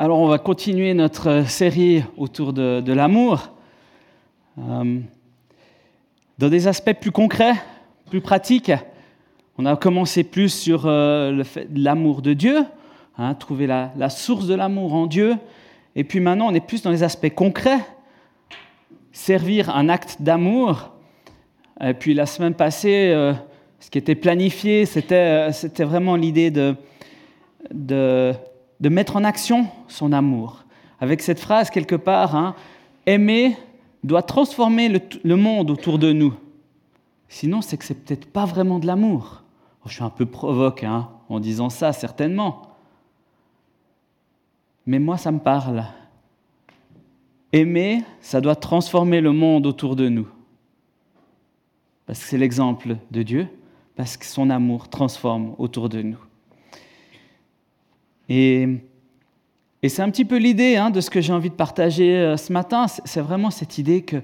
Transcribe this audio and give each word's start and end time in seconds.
alors 0.00 0.20
on 0.20 0.28
va 0.28 0.38
continuer 0.38 0.94
notre 0.94 1.48
série 1.48 2.04
autour 2.16 2.52
de, 2.52 2.92
l'amour. 2.92 3.50
Euh, 4.56 5.00
dans 6.38 6.48
des 6.48 6.68
aspects 6.68 6.92
plus 6.92 7.10
concrets, 7.10 7.54
plus 8.08 8.20
pratiques, 8.20 8.70
on 9.58 9.66
a 9.66 9.74
commencé 9.74 10.22
plus 10.22 10.50
sur 10.50 10.84
euh, 10.86 11.42
l'amour 11.74 12.22
de 12.22 12.32
Dieu, 12.32 12.58
hein, 13.18 13.34
trouver 13.34 13.66
la, 13.66 14.08
source 14.08 14.46
de 14.46 14.54
l'amour 14.54 14.94
en 14.94 15.08
Dieu. 15.08 15.34
Et 15.96 16.04
puis 16.04 16.20
maintenant, 16.20 16.46
on 16.46 16.54
est 16.54 16.64
plus 16.64 16.82
dans 16.82 16.92
les 16.92 17.02
aspects 17.02 17.34
concrets, 17.34 17.80
servir 19.10 19.74
un 19.74 19.88
acte 19.88 20.18
d'amour. 20.20 20.92
Et 21.80 21.94
puis 21.94 22.14
la 22.14 22.26
semaine 22.26 22.54
passée, 22.54 23.10
euh, 23.12 23.32
ce 23.80 23.90
qui 23.90 23.98
était 23.98 24.14
planifié, 24.14 24.86
c'était 24.86 25.50
vraiment 25.80 26.14
l'idée 26.14 26.52
de, 26.52 26.76
de 27.72 28.32
de 28.80 28.88
mettre 28.88 29.16
en 29.16 29.24
action 29.24 29.66
son 29.88 30.12
amour. 30.12 30.64
Avec 31.00 31.22
cette 31.22 31.40
phrase 31.40 31.70
quelque 31.70 31.94
part, 31.94 32.34
hein, 32.36 32.54
aimer 33.06 33.56
doit 34.04 34.22
transformer 34.22 34.88
le, 35.24 35.36
monde 35.36 35.70
autour 35.70 35.98
de 35.98 36.12
nous. 36.12 36.34
Sinon, 37.28 37.60
c'est 37.60 37.76
que 37.76 37.84
c'est 37.84 37.94
peut-être 37.94 38.30
pas 38.30 38.44
vraiment 38.44 38.78
de 38.78 38.86
l'amour. 38.86 39.42
Oh, 39.80 39.88
je 39.88 39.94
suis 39.94 40.04
un 40.04 40.10
peu 40.10 40.26
provoque 40.26 40.84
hein, 40.84 41.08
en 41.28 41.40
disant 41.40 41.70
ça, 41.70 41.92
certainement. 41.92 42.62
Mais 44.86 44.98
moi, 44.98 45.18
ça 45.18 45.30
me 45.30 45.38
parle. 45.38 45.84
Aimer, 47.52 48.02
ça 48.20 48.40
doit 48.40 48.56
transformer 48.56 49.20
le 49.20 49.32
monde 49.32 49.66
autour 49.66 49.96
de 49.96 50.08
nous. 50.08 50.28
Parce 52.06 52.20
que 52.20 52.26
c'est 52.26 52.38
l'exemple 52.38 52.96
de 53.10 53.22
Dieu, 53.22 53.48
parce 53.96 54.16
que 54.16 54.24
son 54.24 54.48
amour 54.48 54.88
transforme 54.88 55.54
autour 55.58 55.88
de 55.88 56.00
nous. 56.00 56.18
Et, 58.28 58.68
c'est 59.86 60.02
un 60.02 60.10
petit 60.10 60.24
peu 60.24 60.36
l'idée 60.36 60.76
hein, 60.76 60.90
de 60.90 61.00
ce 61.00 61.08
que 61.08 61.20
j'ai 61.20 61.32
envie 61.32 61.50
de 61.50 61.54
partager 61.54 62.16
euh, 62.16 62.36
ce 62.36 62.52
matin. 62.52 62.86
C'est 62.88 63.20
vraiment 63.20 63.50
cette 63.50 63.78
idée 63.78 64.02
que, 64.02 64.16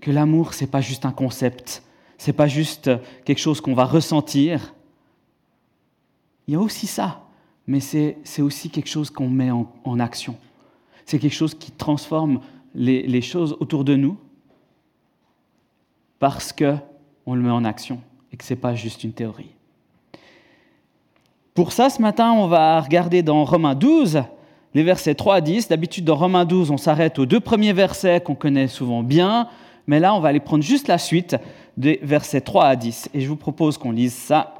que 0.00 0.10
l'amour, 0.10 0.52
ce 0.52 0.64
n'est 0.64 0.70
pas 0.70 0.80
juste 0.80 1.06
un 1.06 1.12
concept, 1.12 1.82
ce 2.18 2.26
n'est 2.26 2.36
pas 2.36 2.48
juste 2.48 2.90
quelque 3.24 3.38
chose 3.38 3.60
qu'on 3.60 3.74
va 3.74 3.84
ressentir. 3.84 4.74
Il 6.46 6.54
y 6.54 6.56
a 6.56 6.60
aussi 6.60 6.86
ça, 6.86 7.22
mais 7.66 7.80
c'est 7.80 8.16
aussi 8.40 8.70
quelque 8.70 8.88
chose 8.88 9.10
qu'on 9.10 9.28
met 9.28 9.50
en, 9.50 10.00
action. 10.00 10.36
C'est 11.06 11.18
quelque 11.18 11.34
chose 11.34 11.54
qui 11.54 11.70
transforme 11.70 12.40
les, 12.74 13.02
les 13.06 13.22
choses 13.22 13.56
autour 13.60 13.84
de 13.84 13.94
nous 13.94 14.18
parce 16.18 16.52
qu'on 16.52 17.34
le 17.34 17.40
met 17.40 17.50
en 17.50 17.64
action 17.64 18.00
et 18.32 18.36
que 18.36 18.44
ce 18.44 18.54
n'est 18.54 18.60
pas 18.60 18.74
juste 18.74 19.04
une 19.04 19.12
théorie. 19.12 19.50
Pour 21.54 21.72
ça, 21.72 21.90
ce 21.90 22.00
matin, 22.00 22.32
on 22.32 22.46
va 22.46 22.80
regarder 22.80 23.22
dans 23.22 23.44
Romains 23.44 23.74
12, 23.74 24.22
les 24.72 24.82
versets 24.84 25.16
3 25.16 25.36
à 25.36 25.40
10. 25.40 25.68
D'habitude, 25.68 26.04
dans 26.04 26.14
Romains 26.14 26.44
12, 26.44 26.70
on 26.70 26.76
s'arrête 26.76 27.18
aux 27.18 27.26
deux 27.26 27.40
premiers 27.40 27.72
versets 27.72 28.20
qu'on 28.20 28.36
connaît 28.36 28.68
souvent 28.68 29.02
bien, 29.02 29.48
mais 29.88 29.98
là, 29.98 30.14
on 30.14 30.20
va 30.20 30.28
aller 30.28 30.40
prendre 30.40 30.62
juste 30.62 30.86
la 30.86 30.98
suite 30.98 31.36
des 31.76 31.98
versets 32.02 32.40
3 32.40 32.66
à 32.66 32.76
10. 32.76 33.10
Et 33.14 33.20
je 33.20 33.28
vous 33.28 33.36
propose 33.36 33.78
qu'on 33.78 33.90
lise 33.90 34.14
ça. 34.14 34.54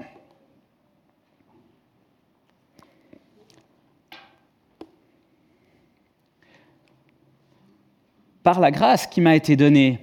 Par 8.43 8.59
la 8.59 8.73
grâce 8.73 9.07
qui 9.07 9.21
m'a 9.21 9.37
été 9.37 9.55
donnée, 9.55 10.01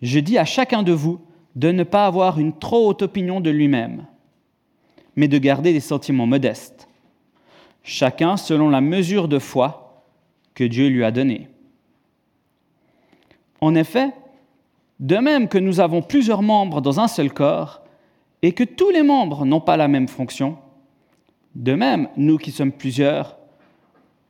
je 0.00 0.20
dis 0.20 0.38
à 0.38 0.46
chacun 0.46 0.82
de 0.82 0.92
vous 0.92 1.20
de 1.54 1.70
ne 1.70 1.82
pas 1.82 2.06
avoir 2.06 2.38
une 2.38 2.56
trop 2.56 2.88
haute 2.88 3.02
opinion 3.02 3.40
de 3.40 3.50
lui-même 3.50 4.06
mais 5.16 5.28
de 5.28 5.38
garder 5.38 5.72
des 5.72 5.80
sentiments 5.80 6.26
modestes, 6.26 6.88
chacun 7.82 8.36
selon 8.36 8.70
la 8.70 8.80
mesure 8.80 9.28
de 9.28 9.38
foi 9.38 10.04
que 10.54 10.64
Dieu 10.64 10.88
lui 10.88 11.04
a 11.04 11.10
donnée. 11.10 11.48
En 13.60 13.74
effet, 13.74 14.12
de 15.00 15.16
même 15.16 15.48
que 15.48 15.58
nous 15.58 15.80
avons 15.80 16.02
plusieurs 16.02 16.42
membres 16.42 16.80
dans 16.80 17.00
un 17.00 17.08
seul 17.08 17.32
corps, 17.32 17.82
et 18.42 18.52
que 18.52 18.64
tous 18.64 18.90
les 18.90 19.02
membres 19.02 19.44
n'ont 19.44 19.60
pas 19.60 19.76
la 19.76 19.88
même 19.88 20.08
fonction, 20.08 20.56
de 21.54 21.74
même, 21.74 22.08
nous 22.16 22.38
qui 22.38 22.52
sommes 22.52 22.72
plusieurs, 22.72 23.36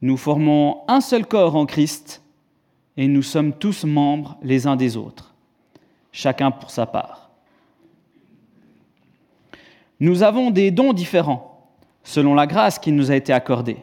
nous 0.01 0.17
formons 0.17 0.79
un 0.89 1.01
seul 1.01 1.27
corps 1.27 1.55
en 1.55 1.67
Christ, 1.67 2.23
et 2.97 3.07
nous 3.07 3.23
sommes 3.23 3.53
tous 3.53 3.85
membres 3.85 4.39
les 4.43 4.67
uns 4.67 4.77
des 4.77 4.97
autres, 4.97 5.35
chacun 6.13 6.51
pour 6.51 6.71
sa 6.71 6.87
part. 6.87 7.20
Nous 10.01 10.23
avons 10.23 10.51
des 10.51 10.71
dons 10.71 10.95
différents, 10.95 11.71
selon 12.03 12.35
la 12.35 12.47
grâce 12.47 12.79
qui 12.79 12.91
nous 12.91 13.11
a 13.11 13.17
été 13.17 13.35
accordée. 13.35 13.77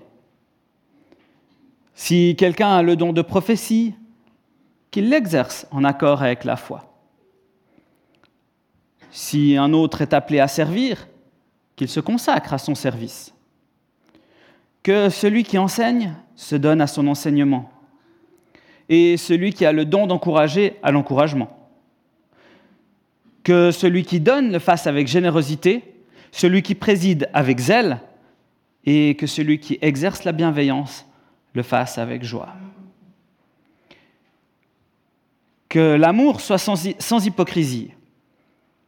Si 1.93 2.35
quelqu'un 2.35 2.75
a 2.75 2.81
le 2.81 2.95
don 2.95 3.13
de 3.13 3.21
prophétie, 3.21 3.93
qu'il 4.89 5.09
l'exerce 5.09 5.67
en 5.71 5.83
accord 5.83 6.23
avec 6.23 6.43
la 6.43 6.55
foi. 6.55 6.91
Si 9.11 9.57
un 9.57 9.73
autre 9.73 10.01
est 10.01 10.13
appelé 10.13 10.39
à 10.39 10.47
servir, 10.47 11.07
qu'il 11.75 11.89
se 11.89 11.99
consacre 11.99 12.53
à 12.53 12.57
son 12.57 12.73
service. 12.73 13.33
Que 14.81 15.09
celui 15.09 15.43
qui 15.43 15.57
enseigne 15.57 16.15
se 16.35 16.55
donne 16.55 16.81
à 16.81 16.87
son 16.87 17.07
enseignement. 17.07 17.69
Et 18.89 19.17
celui 19.17 19.53
qui 19.53 19.65
a 19.65 19.71
le 19.71 19.85
don 19.85 20.07
d'encourager 20.07 20.77
à 20.81 20.91
l'encouragement. 20.91 21.69
Que 23.43 23.71
celui 23.71 24.03
qui 24.03 24.19
donne 24.19 24.51
le 24.51 24.59
fasse 24.59 24.87
avec 24.87 25.07
générosité 25.07 25.96
celui 26.31 26.61
qui 26.61 26.75
préside 26.75 27.29
avec 27.33 27.59
zèle, 27.59 27.99
et 28.87 29.15
que 29.15 29.27
celui 29.27 29.59
qui 29.59 29.77
exerce 29.81 30.23
la 30.23 30.31
bienveillance 30.31 31.05
le 31.53 31.61
fasse 31.61 31.97
avec 31.97 32.23
joie. 32.23 32.55
Que 35.67 35.95
l'amour 35.95 36.39
soit 36.39 36.57
sans, 36.57 37.25
hypocrisie. 37.25 37.91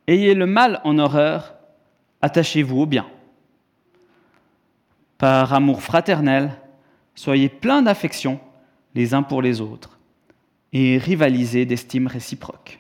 Ayez 0.08 0.34
le 0.34 0.46
mal 0.46 0.80
en 0.86 0.98
horreur, 0.98 1.54
attachez-vous 2.22 2.82
au 2.82 2.86
bien. 2.86 3.06
Par 5.18 5.54
amour 5.54 5.84
fraternel, 5.84 6.52
soyez 7.14 7.50
pleins 7.50 7.82
d'affection 7.82 8.40
les 8.96 9.14
uns 9.14 9.22
pour 9.24 9.42
les 9.42 9.60
autres 9.60 10.00
et 10.72 10.98
rivalisez 10.98 11.66
d'estime 11.66 12.08
réciproque. 12.08 12.80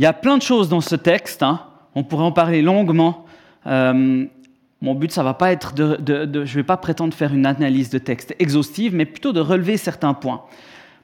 Il 0.00 0.04
y 0.04 0.06
a 0.06 0.14
plein 0.14 0.38
de 0.38 0.42
choses 0.42 0.70
dans 0.70 0.80
ce 0.80 0.96
texte, 0.96 1.42
hein. 1.42 1.60
on 1.94 2.04
pourrait 2.04 2.24
en 2.24 2.32
parler 2.32 2.62
longuement. 2.62 3.26
Euh, 3.66 4.24
mon 4.80 4.94
but, 4.94 5.12
ça 5.12 5.22
va 5.22 5.34
pas 5.34 5.52
être 5.52 5.74
de, 5.74 5.98
je 6.06 6.40
ne 6.40 6.44
vais 6.46 6.62
pas 6.62 6.78
prétendre 6.78 7.12
faire 7.12 7.34
une 7.34 7.44
analyse 7.44 7.90
de 7.90 7.98
texte 7.98 8.34
exhaustive, 8.38 8.94
mais 8.94 9.04
plutôt 9.04 9.34
de 9.34 9.40
relever 9.40 9.76
certains 9.76 10.14
points. 10.14 10.44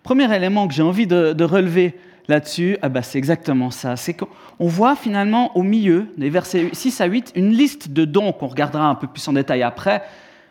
Premier 0.02 0.34
élément 0.34 0.66
que 0.66 0.72
j'ai 0.72 0.82
envie 0.82 1.06
de, 1.06 1.44
relever 1.44 1.94
là-dessus, 2.26 2.78
ah 2.80 2.88
bah, 2.88 3.02
c'est 3.02 3.18
exactement 3.18 3.70
ça. 3.70 3.96
C'est 3.96 4.14
qu'on 4.14 4.26
voit 4.66 4.96
finalement 4.96 5.54
au 5.58 5.62
milieu 5.62 6.06
des 6.16 6.30
versets 6.30 6.70
6 6.72 6.98
à 7.02 7.04
8 7.04 7.32
une 7.34 7.50
liste 7.50 7.90
de 7.90 8.06
dons 8.06 8.32
qu'on 8.32 8.46
regardera 8.46 8.86
un 8.88 8.94
peu 8.94 9.08
plus 9.08 9.28
en 9.28 9.34
détail 9.34 9.62
après, 9.62 10.04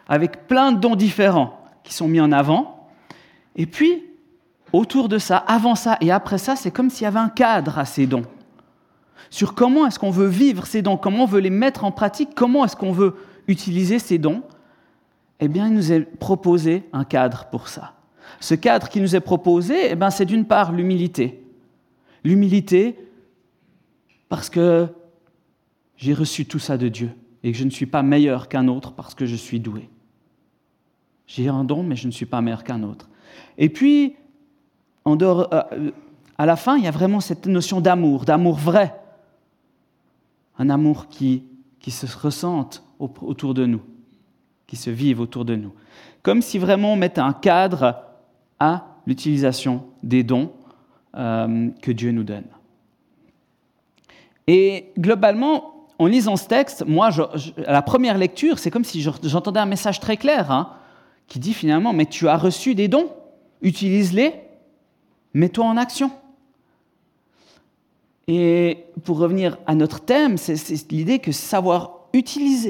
avec 0.07 0.47
plein 0.47 0.71
de 0.71 0.79
dons 0.79 0.95
différents 0.95 1.65
qui 1.83 1.95
sont 1.95 2.07
mis 2.07 2.21
en 2.21 2.31
avant. 2.31 2.89
Et 3.55 3.65
puis, 3.65 4.03
autour 4.71 5.09
de 5.09 5.17
ça, 5.17 5.37
avant 5.37 5.73
ça 5.73 5.97
et 5.99 6.11
après 6.11 6.37
ça, 6.37 6.55
c'est 6.55 6.69
comme 6.69 6.91
s'il 6.91 7.05
y 7.05 7.07
avait 7.07 7.17
un 7.17 7.29
cadre 7.29 7.79
à 7.79 7.85
ces 7.85 8.05
dons 8.05 8.21
sur 9.29 9.53
comment 9.53 9.85
est-ce 9.87 9.99
qu'on 9.99 10.11
veut 10.11 10.27
vivre 10.27 10.65
ces 10.65 10.81
dons, 10.81 10.97
comment 10.97 11.23
on 11.23 11.27
veut 11.27 11.39
les 11.39 11.49
mettre 11.49 11.83
en 11.83 11.91
pratique, 11.91 12.29
comment 12.35 12.65
est-ce 12.65 12.75
qu'on 12.75 12.91
veut 12.91 13.15
utiliser 13.47 13.99
ces 13.99 14.17
dons, 14.17 14.43
eh 15.39 15.47
bien, 15.47 15.67
il 15.67 15.73
nous 15.73 15.91
est 15.91 16.01
proposé 16.01 16.83
un 16.93 17.03
cadre 17.03 17.45
pour 17.51 17.67
ça. 17.67 17.93
Ce 18.39 18.55
cadre 18.55 18.89
qui 18.89 19.01
nous 19.01 19.15
est 19.15 19.21
proposé, 19.21 19.91
eh 19.91 19.95
bien, 19.95 20.09
c'est 20.09 20.25
d'une 20.25 20.45
part 20.45 20.71
l'humilité. 20.71 21.43
L'humilité 22.23 22.97
parce 24.29 24.49
que 24.49 24.87
j'ai 25.97 26.13
reçu 26.13 26.45
tout 26.45 26.59
ça 26.59 26.77
de 26.77 26.87
Dieu 26.87 27.11
et 27.43 27.51
que 27.51 27.57
je 27.57 27.63
ne 27.63 27.69
suis 27.69 27.85
pas 27.85 28.03
meilleur 28.03 28.49
qu'un 28.49 28.67
autre 28.67 28.93
parce 28.93 29.13
que 29.13 29.25
je 29.25 29.35
suis 29.35 29.59
doué. 29.59 29.89
J'ai 31.27 31.47
un 31.47 31.63
don, 31.63 31.83
mais 31.83 31.95
je 31.95 32.07
ne 32.07 32.11
suis 32.11 32.25
pas 32.25 32.41
meilleur 32.41 32.63
qu'un 32.63 32.83
autre. 32.83 33.09
Et 33.57 33.69
puis, 33.69 34.15
en 35.03 35.15
dehors, 35.15 35.53
euh, 35.53 35.91
à 36.37 36.45
la 36.45 36.55
fin, 36.55 36.77
il 36.77 36.83
y 36.83 36.87
a 36.87 36.91
vraiment 36.91 37.19
cette 37.19 37.45
notion 37.45 37.81
d'amour, 37.81 38.25
d'amour 38.25 38.55
vrai 38.55 38.95
un 40.57 40.69
amour 40.69 41.07
qui, 41.07 41.43
se 41.87 42.05
ressente 42.17 42.83
autour 42.99 43.53
de 43.53 43.65
nous, 43.65 43.81
qui 44.67 44.75
se 44.75 44.89
vive 44.89 45.19
autour 45.19 45.45
de 45.45 45.55
nous. 45.55 45.73
Comme 46.23 46.41
si 46.41 46.57
vraiment 46.57 46.93
on 46.93 46.95
mettait 46.95 47.21
un 47.21 47.33
cadre 47.33 48.03
à 48.59 48.95
l'utilisation 49.05 49.85
des 50.01 50.23
dons 50.23 50.51
euh, 51.15 51.69
que 51.81 51.91
Dieu 51.91 52.11
nous 52.11 52.23
donne. 52.23 52.47
Et 54.47 54.91
globalement, 54.97 55.87
en 55.97 56.07
lisant 56.07 56.35
ce 56.35 56.47
texte, 56.47 56.85
moi, 56.85 57.09
à 57.65 57.71
la 57.71 57.81
première 57.81 58.17
lecture, 58.17 58.59
c'est 58.59 58.71
comme 58.71 58.83
si 58.83 59.01
j'entendais 59.01 59.59
un 59.59 59.65
message 59.65 59.99
très 59.99 60.17
clair 60.17 60.51
hein, 60.51 60.73
qui 61.27 61.39
dit 61.39 61.53
finalement, 61.53 61.93
mais 61.93 62.05
tu 62.05 62.27
as 62.27 62.37
reçu 62.37 62.75
des 62.75 62.87
dons, 62.87 63.09
utilise-les, 63.61 64.33
mets-toi 65.33 65.65
en 65.65 65.77
action. 65.77 66.11
Et 68.27 68.85
pour 69.03 69.19
revenir 69.19 69.57
à 69.67 69.75
notre 69.75 69.99
thème, 70.01 70.37
c'est 70.37 70.91
l'idée 70.91 71.19
que 71.19 71.31
savoir 71.31 72.07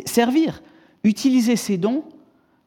servir, 0.06 0.62
utiliser 1.04 1.56
ses 1.56 1.78
dons, 1.78 2.04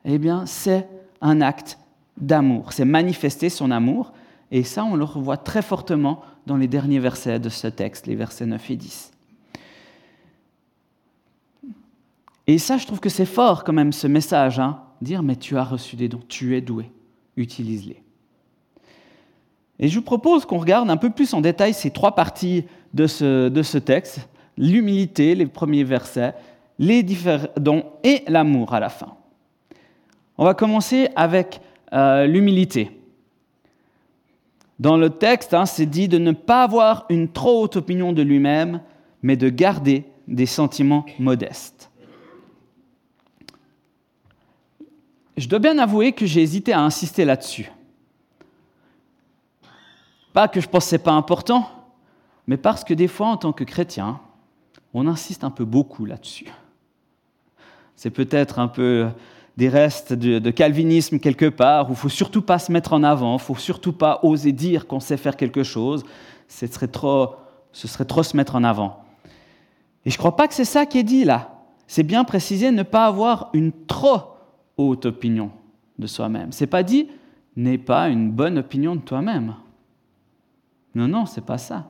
eh 0.05 0.19
bien, 0.19 0.47
c'est 0.47 0.89
un 1.21 1.41
acte 1.41 1.79
d'amour. 2.17 2.73
C'est 2.73 2.85
manifester 2.85 3.49
son 3.49 3.71
amour. 3.71 4.13
Et 4.51 4.63
ça, 4.63 4.85
on 4.85 4.97
le 4.97 5.05
revoit 5.05 5.37
très 5.37 5.63
fortement 5.63 6.23
dans 6.47 6.57
les 6.57 6.69
derniers 6.69 7.01
versets 7.01 7.39
de 7.39 7.49
ce 7.49 7.67
texte, 7.67 8.07
les 8.07 8.15
versets 8.15 8.47
9 8.47 8.71
et 8.71 8.77
10. 8.77 9.13
Et 12.47 12.57
ça, 12.57 12.79
je 12.79 12.87
trouve 12.87 13.01
que 13.01 13.11
c'est 13.11 13.27
fort 13.27 13.63
quand 13.63 13.75
même 13.75 13.93
ce 13.93 14.07
message, 14.07 14.59
hein. 14.59 14.81
dire 15.03 15.23
mais 15.23 15.37
tu 15.37 15.59
as 15.59 15.65
reçu 15.65 15.97
des 15.97 16.09
dons, 16.09 16.23
tu 16.29 16.57
es 16.57 16.63
doué, 16.63 16.91
utilise-les. 17.37 18.03
Et 19.81 19.89
je 19.89 19.97
vous 19.97 20.05
propose 20.05 20.45
qu'on 20.45 20.59
regarde 20.59 20.91
un 20.91 20.97
peu 20.97 21.11
plus 21.11 21.35
en 21.35 21.41
détail 21.41 21.73
ces 21.73 21.91
trois 21.91 22.15
parties 22.15 22.65
de 22.95 23.07
ce, 23.07 23.49
de 23.49 23.63
ce 23.63 23.79
texte, 23.79 24.29
l'humilité, 24.57 25.35
les 25.35 25.47
premiers 25.47 25.85
versets, 25.85 26.35
les 26.79 27.03
différents 27.03 27.49
dons 27.57 27.85
et 28.03 28.25
l'amour 28.27 28.75
à 28.75 28.81
la 28.81 28.89
fin. 28.89 29.15
On 30.37 30.45
va 30.45 30.55
commencer 30.55 31.09
avec 31.17 31.61
euh, 31.93 32.27
l'humilité. 32.27 32.91
Dans 34.79 34.97
le 34.97 35.11
texte, 35.11 35.55
hein, 35.55 35.67
c'est 35.67 35.87
dit 35.87 36.09
de 36.09 36.19
ne 36.19 36.33
pas 36.33 36.63
avoir 36.63 37.07
une 37.09 37.29
trop 37.29 37.63
haute 37.63 37.77
opinion 37.77 38.13
de 38.13 38.23
lui-même, 38.23 38.81
mais 39.23 39.37
de 39.37 39.49
garder 39.49 40.05
des 40.29 40.47
sentiments 40.47 41.05
modestes. 41.19 41.91
Je 45.37 45.49
dois 45.49 45.59
bien 45.59 45.79
avouer 45.79 46.13
que 46.13 46.27
j'ai 46.27 46.43
hésité 46.43 46.73
à 46.73 46.81
insister 46.81 47.25
là-dessus. 47.25 47.71
Pas 50.33 50.49
que 50.49 50.61
je 50.61 50.69
pensais 50.69 50.99
pas 50.99 51.13
important, 51.13 51.69
mais 52.47 52.57
parce 52.57 52.85
que 52.85 52.95
des 52.95 53.09
fois, 53.09 53.29
en 53.29 53.37
tant 53.37 53.53
que 53.53 53.65
chrétien, 53.65 54.21
on 54.95 55.07
insiste 55.07 55.45
un 55.45 55.51
peu 55.51 55.65
beaucoup 55.65 56.05
là-dessus. 56.05 56.53
C'est 57.97 58.11
peut-être 58.11 58.59
un 58.59 58.69
peu 58.69 59.09
des 59.57 59.69
restes 59.69 60.13
de, 60.13 60.51
calvinisme 60.51 61.19
quelque 61.19 61.49
part, 61.49 61.89
où 61.89 61.93
il 61.93 61.97
faut 61.97 62.09
surtout 62.09 62.43
pas 62.43 62.61
se 62.61 62.71
mettre 62.71 62.93
en 62.93 63.03
avant, 63.03 63.37
il 63.37 63.41
faut 63.41 63.57
surtout 63.57 63.93
pas 63.93 64.21
oser 64.23 64.53
dire 64.53 64.87
qu'on 64.87 65.01
sait 65.01 65.17
faire 65.17 65.37
quelque 65.37 65.65
chose, 65.65 66.05
ce 66.47 66.67
serait, 66.69 66.87
trop, 66.87 67.35
ce 67.73 67.89
serait 67.89 68.05
trop 68.05 68.23
se 68.23 68.37
mettre 68.37 68.55
en 68.55 68.63
avant. 68.63 69.03
Et 70.05 70.11
je 70.11 70.15
ne 70.15 70.19
crois 70.19 70.37
pas 70.37 70.47
que 70.47 70.55
c'est 70.55 70.65
ça 70.65 70.87
qui 70.87 70.99
est 70.99 71.03
dit 71.03 71.25
là. 71.25 71.57
C'est 71.89 72.05
bien 72.05 72.23
précisé 72.23 72.71
ne 72.71 72.85
pas 72.85 73.07
avoir 73.07 73.51
une 73.53 73.73
trop 73.73 74.21
haute 74.77 75.07
opinion 75.07 75.51
de 75.99 76.07
soi-même. 76.07 76.53
C'est 76.53 76.69
pas 76.69 76.85
dit 76.85 77.09
n'aie 77.57 77.79
pas 77.79 78.09
une 78.09 78.31
bonne 78.31 78.59
opinion 78.59 78.95
de 78.95 79.01
toi-même. 79.01 79.55
Non, 80.95 81.09
non, 81.09 81.27
c'est 81.27 81.45
pas 81.45 81.59
ça. 81.59 81.89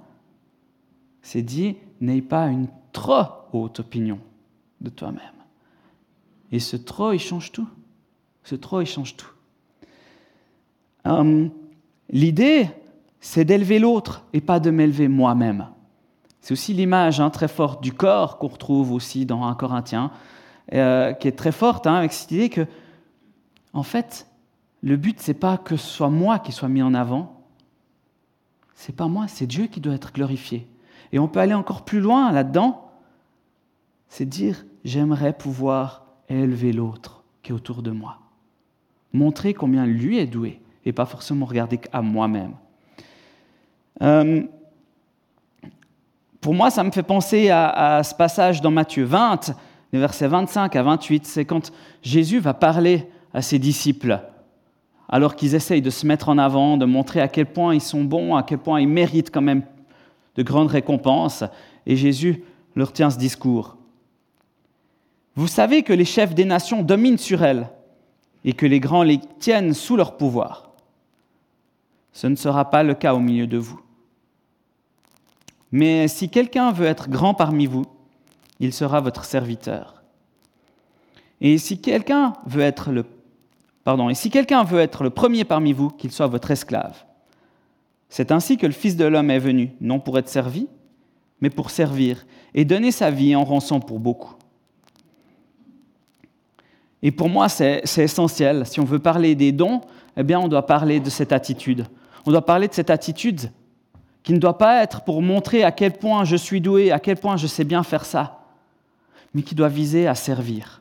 C'est 1.23 1.43
dit 1.43 1.77
n'aie 2.01 2.23
pas 2.23 2.47
une 2.47 2.69
trop 2.93 3.25
haute 3.53 3.81
opinion 3.81 4.19
de 4.81 4.91
toi-même. 4.91 5.21
Et 6.53 6.61
ce 6.61 6.77
trop, 6.77 7.13
il 7.13 7.19
change 7.19 7.53
tout. 7.53 7.69
Ce 8.45 8.55
trop, 8.55 8.81
il 8.81 8.87
change 8.87 9.17
tout. 9.17 9.31
Hum, 11.05 11.51
l'idée, 12.11 12.69
c'est 13.21 13.45
d'élever 13.45 13.79
l'autre 13.79 14.25
et 14.33 14.41
pas 14.41 14.61
de 14.61 14.71
m'élever 14.71 15.09
moi-même. 15.09 15.69
C'est 16.41 16.53
aussi 16.53 16.73
l'image 16.73 17.21
hein, 17.21 17.31
très 17.31 17.49
forte 17.49 17.83
du 17.83 17.93
corps 17.93 18.39
qu'on 18.39 18.49
retrouve 18.49 18.93
aussi 18.93 19.27
dans 19.27 19.45
un 19.45 19.55
Corinthien, 19.55 20.11
euh, 20.73 21.13
qui 21.13 21.29
est 21.29 21.33
très 21.33 21.53
forte 21.53 21.87
hein, 21.87 21.95
avec 21.95 22.13
cette 22.13 22.31
idée 22.31 22.49
que, 22.49 22.67
en 23.73 23.83
fait, 23.83 24.27
le 24.83 24.97
but, 24.97 25.21
c'est 25.21 25.35
pas 25.35 25.59
que 25.59 25.77
ce 25.77 25.87
soit 25.87 26.11
moi 26.11 26.39
qui 26.39 26.53
soit 26.53 26.69
mis 26.69 26.83
en 26.83 26.95
avant. 26.95 27.38
C'est 28.81 28.95
pas 28.95 29.09
moi, 29.09 29.27
c'est 29.27 29.49
Dieu 29.49 29.67
qui 29.67 29.81
doit 29.81 29.95
être 29.95 30.13
glorifié. 30.13 30.65
Et 31.11 31.19
on 31.19 31.27
peut 31.27 31.41
aller 31.41 31.53
encore 31.53 31.85
plus 31.85 31.99
loin 31.99 32.31
là-dedans. 32.31 32.93
C'est 34.09 34.25
dire, 34.25 34.65
j'aimerais 34.85 35.33
pouvoir 35.33 36.07
élever 36.29 36.73
l'autre 36.73 37.25
qui 37.43 37.51
est 37.51 37.55
autour 37.57 37.83
de 37.83 37.91
moi. 37.91 38.19
Montrer 39.13 39.53
combien 39.53 39.85
lui 39.85 40.19
est 40.19 40.29
doué 40.29 40.61
et 40.85 40.93
pas 40.93 41.07
forcément 41.07 41.45
regarder 41.45 41.81
à 41.93 42.03
moi-même. 42.03 42.55
Euh, 44.01 44.45
pour 46.41 46.55
moi, 46.55 46.71
ça 46.71 46.85
me 46.85 46.93
fait 46.93 47.03
penser 47.03 47.51
à, 47.51 48.03
ce 48.05 48.15
passage 48.15 48.61
dans 48.61 48.71
Matthieu 48.71 49.03
20, 49.03 49.57
les 49.93 49.99
versets 49.99 50.29
25 50.29 50.77
à 50.77 50.83
28. 50.85 51.27
C'est 51.27 51.45
quand 51.45 51.73
Jésus 52.01 52.39
va 52.39 52.55
parler 52.55 53.11
à 53.35 53.43
ses 53.43 53.59
disciples, 53.59 54.21
alors 55.09 55.37
qu'ils 55.37 55.55
essayent 55.55 55.83
de 55.83 55.91
se 55.91 56.07
mettre 56.07 56.29
en 56.29 56.39
avant, 56.39 56.77
de 56.77 56.85
montrer 56.85 57.21
à 57.21 57.29
quel 57.29 57.47
point 57.47 57.75
ils 57.75 57.81
sont 57.81 58.05
bons, 58.05 58.37
à 58.37 58.43
quel 58.43 58.59
point 58.59 58.81
ils 58.81 58.89
méritent 58.89 59.31
quand 59.31 59.41
même 59.43 59.63
de 60.37 60.43
grandes 60.43 60.71
récompenses. 60.71 61.45
Et 61.87 61.97
Jésus 61.97 62.43
leur 62.77 62.93
tient 62.93 63.11
ce 63.11 63.19
discours. 63.19 63.77
Vous 65.35 65.49
savez 65.49 65.83
que 65.83 65.93
les 65.93 66.05
chefs 66.05 66.35
des 66.35 66.45
nations 66.45 66.83
dominent 66.83 67.19
sur 67.19 67.43
elles 67.43 67.69
et 68.45 68.53
que 68.53 68.67
les 68.67 68.81
grands 68.81 69.03
les 69.03 69.21
tiennent 69.39 69.73
sous 69.73 69.97
leur 69.97 70.17
pouvoir. 70.17 70.73
Ce 72.13 72.27
ne 72.27 72.37
sera 72.37 72.71
pas 72.71 72.83
le 72.83 72.95
cas 72.95 73.15
au 73.15 73.21
milieu 73.21 73.47
de 73.47 73.59
vous. 73.59 73.81
Mais 75.71 76.09
si 76.09 76.29
quelqu'un 76.29 76.73
veut 76.73 76.87
être 76.87 77.09
grand 77.09 77.35
parmi 77.35 77.67
vous, 77.67 77.85
il 78.59 78.73
sera 78.73 79.01
votre 79.01 79.25
serviteur. 79.25 80.03
Et 81.41 81.59
si 81.59 81.81
quelqu'un 81.81 82.33
veut 82.47 82.63
être 82.63 82.91
le 82.91 83.05
et 84.11 84.15
si 84.15 84.31
quelqu'un 84.31 84.65
veut 84.65 84.81
être 84.81 85.03
le 85.03 85.11
premier 85.11 85.45
parmi 85.45 85.73
vous, 85.73 85.89
qu'il 85.89 86.13
soit 86.13 86.27
votre 86.27 86.51
esclave. 86.51 87.05
C'est 88.11 88.33
ainsi 88.33 88.57
que 88.57 88.67
le 88.67 88.73
Fils 88.73 88.97
de 88.97 89.05
l'homme 89.05 89.31
est 89.31 89.39
venu, 89.39 89.73
non 89.81 90.01
pour 90.01 90.19
être 90.19 90.29
servi, 90.29 90.69
mais 91.41 91.51
pour 91.51 91.71
servir 91.71 92.27
et 92.55 92.65
donner 92.65 92.91
sa 92.91 93.11
vie 93.11 93.35
en 93.35 93.45
rançon 93.45 93.81
pour 93.81 93.99
beaucoup. 93.99 94.35
Et 97.03 97.13
pour 97.13 97.29
moi, 97.29 97.49
c'est 97.49 97.83
essentiel. 97.97 98.67
Si 98.67 98.81
on 98.81 98.85
veut 98.85 98.99
parler 98.99 99.35
des 99.35 99.53
dons, 99.53 99.81
eh 100.17 100.23
bien, 100.23 100.41
on 100.41 100.49
doit 100.49 100.67
parler 100.67 101.01
de 101.01 101.11
cette 101.11 101.33
attitude. 101.33 101.87
On 102.27 102.33
doit 102.33 102.45
parler 102.45 102.67
de 102.67 102.75
cette 102.75 102.91
attitude 102.91 103.53
qui 104.23 104.33
ne 104.33 104.39
doit 104.39 104.59
pas 104.59 104.83
être 104.83 105.03
pour 105.03 105.23
montrer 105.23 105.63
à 105.63 105.73
quel 105.73 105.93
point 105.93 106.25
je 106.25 106.37
suis 106.37 106.61
doué, 106.61 106.91
à 106.91 106.99
quel 106.99 107.17
point 107.17 107.37
je 107.37 107.47
sais 107.47 107.65
bien 107.65 107.83
faire 107.83 108.05
ça, 108.05 108.45
mais 109.33 109.43
qui 109.43 109.55
doit 109.55 109.69
viser 109.69 110.09
à 110.09 110.15
servir, 110.15 110.78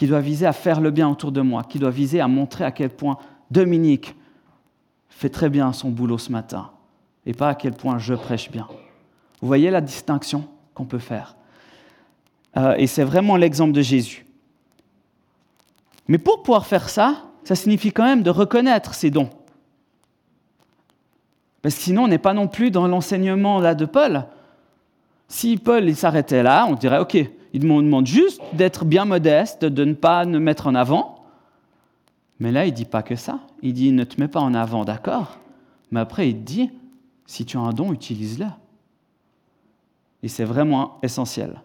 qui 0.00 0.06
doit 0.06 0.22
viser 0.22 0.46
à 0.46 0.54
faire 0.54 0.80
le 0.80 0.90
bien 0.90 1.10
autour 1.10 1.30
de 1.30 1.42
moi, 1.42 1.62
qui 1.62 1.78
doit 1.78 1.90
viser 1.90 2.22
à 2.22 2.26
montrer 2.26 2.64
à 2.64 2.70
quel 2.70 2.88
point 2.88 3.18
Dominique 3.50 4.16
fait 5.10 5.28
très 5.28 5.50
bien 5.50 5.74
son 5.74 5.90
boulot 5.90 6.16
ce 6.16 6.32
matin, 6.32 6.70
et 7.26 7.34
pas 7.34 7.50
à 7.50 7.54
quel 7.54 7.74
point 7.74 7.98
je 7.98 8.14
prêche 8.14 8.50
bien. 8.50 8.66
Vous 9.42 9.46
voyez 9.46 9.70
la 9.70 9.82
distinction 9.82 10.48
qu'on 10.72 10.86
peut 10.86 10.98
faire. 10.98 11.36
Euh, 12.56 12.76
et 12.78 12.86
c'est 12.86 13.04
vraiment 13.04 13.36
l'exemple 13.36 13.72
de 13.72 13.82
Jésus. 13.82 14.24
Mais 16.08 16.16
pour 16.16 16.42
pouvoir 16.42 16.64
faire 16.64 16.88
ça, 16.88 17.24
ça 17.44 17.54
signifie 17.54 17.92
quand 17.92 18.04
même 18.04 18.22
de 18.22 18.30
reconnaître 18.30 18.94
ses 18.94 19.10
dons. 19.10 19.28
Parce 21.60 21.74
que 21.74 21.82
sinon, 21.82 22.04
on 22.04 22.08
n'est 22.08 22.16
pas 22.16 22.32
non 22.32 22.48
plus 22.48 22.70
dans 22.70 22.88
l'enseignement 22.88 23.60
là 23.60 23.74
de 23.74 23.84
Paul. 23.84 24.24
Si 25.28 25.58
Paul 25.58 25.94
s'arrêtait 25.94 26.42
là, 26.42 26.64
on 26.66 26.72
dirait, 26.72 27.00
OK, 27.00 27.18
il 27.52 27.60
demande 27.60 28.06
juste 28.06 28.40
d'être 28.52 28.84
bien 28.84 29.04
modeste, 29.04 29.64
de 29.64 29.84
ne 29.84 29.94
pas 29.94 30.24
ne 30.24 30.38
mettre 30.38 30.66
en 30.66 30.74
avant. 30.74 31.24
Mais 32.38 32.52
là, 32.52 32.64
il 32.64 32.70
ne 32.70 32.76
dit 32.76 32.84
pas 32.84 33.02
que 33.02 33.16
ça. 33.16 33.40
Il 33.62 33.74
dit, 33.74 33.92
ne 33.92 34.04
te 34.04 34.20
mets 34.20 34.28
pas 34.28 34.40
en 34.40 34.54
avant, 34.54 34.84
d'accord? 34.84 35.38
Mais 35.90 36.00
après, 36.00 36.30
il 36.30 36.44
dit, 36.44 36.70
si 37.26 37.44
tu 37.44 37.56
as 37.56 37.60
un 37.60 37.72
don, 37.72 37.92
utilise-le. 37.92 38.46
Et 40.22 40.28
c'est 40.28 40.44
vraiment 40.44 40.98
essentiel. 41.02 41.60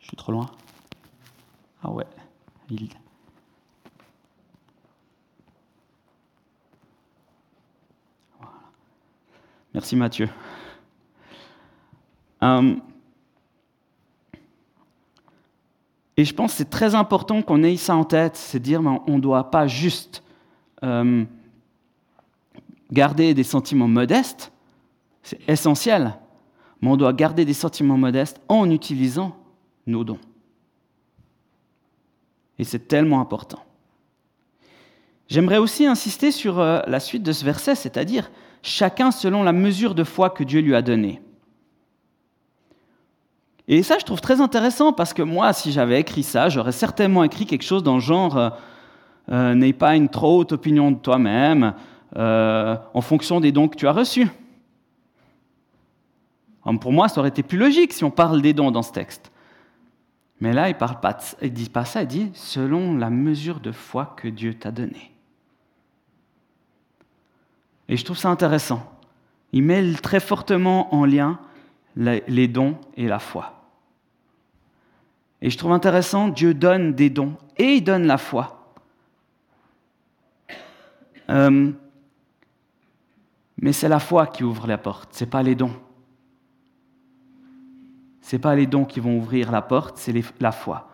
Je 0.00 0.08
suis 0.08 0.16
trop 0.16 0.32
loin 0.32 0.50
Ah 1.82 1.90
ouais. 1.90 2.06
Merci 9.74 9.94
Mathieu. 9.94 10.28
Euh, 12.42 12.76
et 16.16 16.24
je 16.24 16.34
pense 16.34 16.52
que 16.52 16.58
c'est 16.58 16.70
très 16.70 16.94
important 16.94 17.42
qu'on 17.42 17.62
ait 17.62 17.76
ça 17.76 17.94
en 17.94 18.04
tête, 18.04 18.36
c'est 18.36 18.60
dire 18.60 18.80
on 19.06 19.16
ne 19.16 19.20
doit 19.20 19.50
pas 19.50 19.66
juste 19.66 20.22
euh, 20.82 21.24
garder 22.90 23.34
des 23.34 23.44
sentiments 23.44 23.88
modestes, 23.88 24.52
c'est 25.22 25.38
essentiel, 25.48 26.14
mais 26.80 26.88
on 26.88 26.96
doit 26.96 27.12
garder 27.12 27.44
des 27.44 27.54
sentiments 27.54 27.98
modestes 27.98 28.40
en 28.48 28.70
utilisant 28.70 29.36
nos 29.86 30.04
dons. 30.04 30.18
Et 32.58 32.64
c'est 32.64 32.88
tellement 32.88 33.20
important. 33.20 33.62
J'aimerais 35.28 35.58
aussi 35.58 35.86
insister 35.86 36.30
sur 36.30 36.60
euh, 36.60 36.80
la 36.86 37.00
suite 37.00 37.22
de 37.22 37.32
ce 37.32 37.44
verset, 37.44 37.74
c'est-à-dire 37.74 38.30
chacun 38.62 39.10
selon 39.10 39.42
la 39.42 39.52
mesure 39.52 39.94
de 39.94 40.04
foi 40.04 40.30
que 40.30 40.44
Dieu 40.44 40.60
lui 40.60 40.74
a 40.74 40.82
donnée. 40.82 41.20
Et 43.68 43.82
ça, 43.82 43.98
je 43.98 44.04
trouve 44.04 44.20
très 44.20 44.40
intéressant 44.40 44.92
parce 44.92 45.12
que 45.12 45.22
moi, 45.22 45.52
si 45.52 45.72
j'avais 45.72 46.00
écrit 46.00 46.22
ça, 46.22 46.48
j'aurais 46.48 46.72
certainement 46.72 47.24
écrit 47.24 47.46
quelque 47.46 47.64
chose 47.64 47.82
dans 47.82 47.94
le 47.94 48.00
genre 48.00 48.36
euh, 48.36 48.50
euh, 49.30 49.54
N'aie 49.54 49.72
pas 49.72 49.96
une 49.96 50.08
trop 50.08 50.38
haute 50.38 50.52
opinion 50.52 50.92
de 50.92 50.98
toi-même 50.98 51.74
euh, 52.16 52.76
en 52.94 53.00
fonction 53.00 53.40
des 53.40 53.50
dons 53.50 53.66
que 53.66 53.76
tu 53.76 53.88
as 53.88 53.92
reçus. 53.92 54.28
Pour 56.80 56.92
moi, 56.92 57.08
ça 57.08 57.20
aurait 57.20 57.28
été 57.28 57.42
plus 57.42 57.58
logique 57.58 57.92
si 57.92 58.02
on 58.02 58.10
parle 58.10 58.42
des 58.42 58.52
dons 58.52 58.70
dans 58.72 58.82
ce 58.82 58.92
texte. 58.92 59.30
Mais 60.40 60.52
là, 60.52 60.68
il 60.68 60.74
ne 60.74 61.48
dit 61.48 61.68
pas 61.68 61.84
ça, 61.84 62.02
il 62.02 62.08
dit 62.08 62.30
selon 62.34 62.96
la 62.96 63.08
mesure 63.08 63.60
de 63.60 63.72
foi 63.72 64.14
que 64.16 64.28
Dieu 64.28 64.54
t'a 64.54 64.70
donnée. 64.70 65.12
Et 67.88 67.96
je 67.96 68.04
trouve 68.04 68.18
ça 68.18 68.30
intéressant. 68.30 68.82
Il 69.52 69.62
mêle 69.62 70.00
très 70.00 70.18
fortement 70.18 70.92
en 70.92 71.04
lien 71.04 71.38
les 71.96 72.48
dons 72.48 72.76
et 72.96 73.06
la 73.06 73.20
foi. 73.20 73.55
Et 75.42 75.50
je 75.50 75.58
trouve 75.58 75.72
intéressant, 75.72 76.28
Dieu 76.28 76.54
donne 76.54 76.94
des 76.94 77.10
dons 77.10 77.36
et 77.56 77.74
il 77.74 77.84
donne 77.84 78.06
la 78.06 78.18
foi. 78.18 78.74
Euh, 81.28 81.72
mais 83.58 83.72
c'est 83.72 83.88
la 83.88 83.98
foi 83.98 84.26
qui 84.26 84.44
ouvre 84.44 84.66
la 84.66 84.78
porte, 84.78 85.14
ce 85.14 85.24
n'est 85.24 85.30
pas 85.30 85.42
les 85.42 85.54
dons. 85.54 85.74
Ce 88.20 88.34
n'est 88.34 88.40
pas 88.40 88.54
les 88.54 88.66
dons 88.66 88.84
qui 88.84 89.00
vont 89.00 89.18
ouvrir 89.18 89.52
la 89.52 89.62
porte, 89.62 89.98
c'est 89.98 90.14
la 90.40 90.52
foi. 90.52 90.90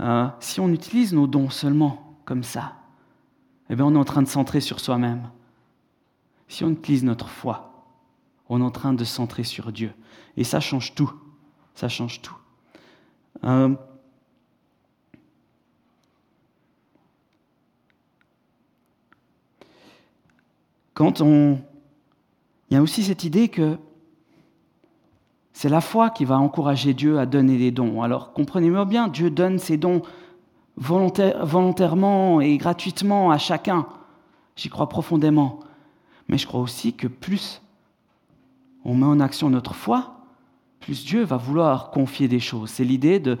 Euh, 0.00 0.28
si 0.40 0.60
on 0.60 0.68
utilise 0.68 1.12
nos 1.12 1.26
dons 1.26 1.50
seulement 1.50 2.16
comme 2.24 2.42
ça, 2.42 2.74
eh 3.68 3.76
bien 3.76 3.84
on 3.84 3.94
est 3.94 3.98
en 3.98 4.04
train 4.04 4.22
de 4.22 4.28
centrer 4.28 4.60
sur 4.60 4.80
soi-même. 4.80 5.28
Si 6.48 6.64
on 6.64 6.70
utilise 6.70 7.04
notre 7.04 7.28
foi, 7.28 7.86
on 8.48 8.60
est 8.60 8.64
en 8.64 8.70
train 8.70 8.92
de 8.92 9.04
centrer 9.04 9.44
sur 9.44 9.72
Dieu. 9.72 9.92
Et 10.36 10.44
ça 10.44 10.60
change 10.60 10.94
tout. 10.94 11.12
Ça 11.80 11.88
change 11.88 12.20
tout. 12.20 12.36
Euh, 13.42 13.74
quand 20.92 21.22
on... 21.22 21.58
Il 22.68 22.74
y 22.74 22.76
a 22.76 22.82
aussi 22.82 23.02
cette 23.02 23.24
idée 23.24 23.48
que 23.48 23.78
c'est 25.54 25.70
la 25.70 25.80
foi 25.80 26.10
qui 26.10 26.26
va 26.26 26.38
encourager 26.38 26.92
Dieu 26.92 27.18
à 27.18 27.24
donner 27.24 27.56
des 27.56 27.70
dons. 27.70 28.02
Alors 28.02 28.34
comprenez-moi 28.34 28.84
bien, 28.84 29.08
Dieu 29.08 29.30
donne 29.30 29.58
ses 29.58 29.78
dons 29.78 30.02
volontairement 30.76 32.42
et 32.42 32.58
gratuitement 32.58 33.30
à 33.30 33.38
chacun. 33.38 33.86
J'y 34.54 34.68
crois 34.68 34.90
profondément. 34.90 35.60
Mais 36.28 36.36
je 36.36 36.46
crois 36.46 36.60
aussi 36.60 36.92
que 36.92 37.06
plus 37.06 37.62
on 38.84 38.94
met 38.94 39.06
en 39.06 39.18
action 39.18 39.48
notre 39.48 39.74
foi, 39.74 40.19
plus 40.80 41.04
Dieu 41.04 41.22
va 41.22 41.36
vouloir 41.36 41.90
confier 41.90 42.26
des 42.26 42.40
choses. 42.40 42.70
C'est 42.70 42.84
l'idée 42.84 43.20
de 43.20 43.38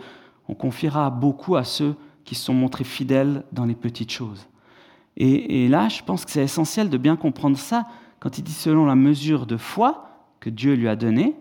on 0.48 0.54
confiera 0.54 1.10
beaucoup 1.10 1.56
à 1.56 1.64
ceux 1.64 1.94
qui 2.24 2.34
se 2.34 2.44
sont 2.44 2.54
montrés 2.54 2.84
fidèles 2.84 3.44
dans 3.52 3.64
les 3.64 3.74
petites 3.74 4.10
choses. 4.10 4.46
Et, 5.16 5.68
là, 5.68 5.88
je 5.88 6.02
pense 6.02 6.24
que 6.24 6.30
c'est 6.30 6.42
essentiel 6.42 6.88
de 6.88 6.96
bien 6.96 7.14
comprendre 7.14 7.58
ça 7.58 7.86
quand 8.20 8.38
il 8.38 8.42
dit 8.42 8.52
selon 8.52 8.86
la 8.86 8.94
mesure 8.94 9.46
de 9.46 9.56
foi 9.56 10.08
que 10.40 10.48
Dieu 10.48 10.74
lui 10.74 10.88
a 10.88 10.96
donnée, 10.96 11.36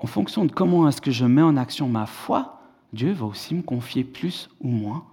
en 0.00 0.06
fonction 0.06 0.44
de 0.44 0.52
comment 0.52 0.88
est-ce 0.88 1.00
que 1.00 1.10
je 1.10 1.24
mets 1.24 1.42
en 1.42 1.56
action 1.56 1.88
ma 1.88 2.06
foi, 2.06 2.60
Dieu 2.92 3.12
va 3.12 3.26
aussi 3.26 3.54
me 3.54 3.62
confier 3.62 4.02
plus 4.02 4.48
ou 4.60 4.68
moins, 4.68 5.04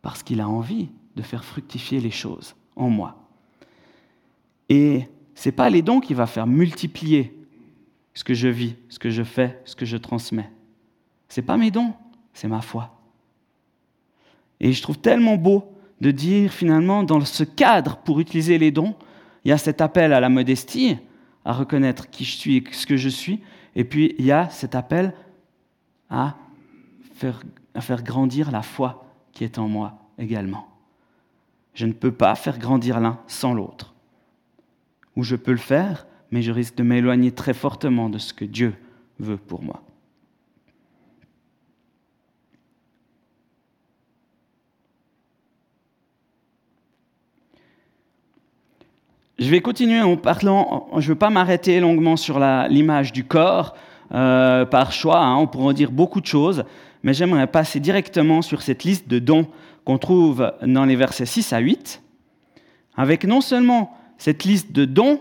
parce 0.00 0.22
qu'il 0.22 0.40
a 0.40 0.48
envie 0.48 0.88
de 1.14 1.22
faire 1.22 1.44
fructifier 1.44 2.00
les 2.00 2.10
choses 2.10 2.54
en 2.74 2.88
moi. 2.88 3.16
Et 4.68 5.08
ce 5.34 5.48
n'est 5.48 5.52
pas 5.52 5.70
les 5.70 5.82
dons 5.82 6.00
qui 6.00 6.14
va 6.14 6.26
faire 6.26 6.46
multiplier 6.46 7.36
ce 8.14 8.24
que 8.24 8.34
je 8.34 8.48
vis, 8.48 8.76
ce 8.88 8.98
que 8.98 9.10
je 9.10 9.22
fais, 9.22 9.60
ce 9.64 9.74
que 9.74 9.86
je 9.86 9.96
transmets. 9.96 10.50
Ce 11.28 11.40
n'est 11.40 11.46
pas 11.46 11.56
mes 11.56 11.70
dons, 11.70 11.94
c'est 12.34 12.48
ma 12.48 12.60
foi. 12.60 12.90
Et 14.60 14.72
je 14.72 14.82
trouve 14.82 14.98
tellement 14.98 15.36
beau 15.36 15.64
de 16.00 16.10
dire 16.10 16.52
finalement, 16.52 17.02
dans 17.02 17.24
ce 17.24 17.44
cadre 17.44 17.96
pour 17.98 18.20
utiliser 18.20 18.58
les 18.58 18.70
dons, 18.70 18.94
il 19.44 19.48
y 19.48 19.52
a 19.52 19.58
cet 19.58 19.80
appel 19.80 20.12
à 20.12 20.20
la 20.20 20.28
modestie, 20.28 20.96
à 21.44 21.52
reconnaître 21.52 22.10
qui 22.10 22.24
je 22.24 22.36
suis 22.36 22.56
et 22.56 22.64
ce 22.72 22.86
que 22.86 22.96
je 22.96 23.08
suis, 23.08 23.40
et 23.74 23.84
puis 23.84 24.14
il 24.18 24.24
y 24.24 24.32
a 24.32 24.48
cet 24.50 24.74
appel 24.74 25.14
à 26.10 26.36
faire, 27.14 27.42
à 27.74 27.80
faire 27.80 28.02
grandir 28.02 28.50
la 28.50 28.62
foi 28.62 29.04
qui 29.32 29.44
est 29.44 29.58
en 29.58 29.68
moi 29.68 29.98
également. 30.18 30.68
Je 31.74 31.86
ne 31.86 31.92
peux 31.92 32.12
pas 32.12 32.34
faire 32.34 32.58
grandir 32.58 33.00
l'un 33.00 33.18
sans 33.26 33.54
l'autre. 33.54 33.91
Ou 35.16 35.22
je 35.22 35.36
peux 35.36 35.52
le 35.52 35.58
faire, 35.58 36.06
mais 36.30 36.42
je 36.42 36.50
risque 36.50 36.76
de 36.76 36.82
m'éloigner 36.82 37.32
très 37.32 37.54
fortement 37.54 38.08
de 38.08 38.18
ce 38.18 38.32
que 38.32 38.44
Dieu 38.44 38.74
veut 39.18 39.36
pour 39.36 39.62
moi. 39.62 39.82
Je 49.38 49.50
vais 49.50 49.60
continuer 49.60 50.00
en 50.00 50.16
parlant, 50.16 50.88
je 50.92 50.98
ne 50.98 51.08
veux 51.08 51.18
pas 51.18 51.30
m'arrêter 51.30 51.80
longuement 51.80 52.16
sur 52.16 52.38
l'image 52.38 53.12
du 53.12 53.24
corps, 53.24 53.74
euh, 54.14 54.64
par 54.64 54.92
choix, 54.92 55.18
hein, 55.18 55.36
on 55.36 55.46
pourrait 55.46 55.74
dire 55.74 55.90
beaucoup 55.90 56.20
de 56.20 56.26
choses, 56.26 56.64
mais 57.02 57.12
j'aimerais 57.12 57.46
passer 57.46 57.80
directement 57.80 58.42
sur 58.42 58.62
cette 58.62 58.84
liste 58.84 59.08
de 59.08 59.18
dons 59.18 59.48
qu'on 59.84 59.98
trouve 59.98 60.52
dans 60.62 60.84
les 60.84 60.96
versets 60.96 61.26
6 61.26 61.52
à 61.52 61.58
8, 61.58 62.02
avec 62.96 63.24
non 63.24 63.40
seulement 63.40 63.96
cette 64.22 64.44
liste 64.44 64.70
de 64.70 64.84
dons 64.84 65.16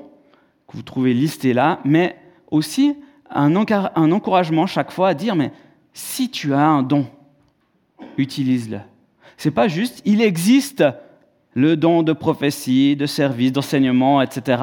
que 0.67 0.77
vous 0.77 0.83
trouvez 0.83 1.15
listée 1.15 1.53
là, 1.53 1.79
mais 1.83 2.15
aussi 2.51 2.95
un, 3.31 3.55
encouragement 3.55 4.67
chaque 4.67 4.91
fois 4.91 5.07
à 5.07 5.13
dire, 5.15 5.35
mais 5.35 5.51
si 5.91 6.29
tu 6.29 6.53
as 6.53 6.67
un 6.67 6.83
don, 6.83 7.07
utilise-le. 8.19 8.77
C'est 9.37 9.49
pas 9.49 9.67
juste, 9.67 10.03
il 10.05 10.21
existe 10.21 10.83
le 11.55 11.75
don 11.77 12.03
de 12.03 12.13
prophétie, 12.13 12.95
de 12.95 13.07
service, 13.07 13.51
d'enseignement, 13.51 14.21
etc. 14.21 14.61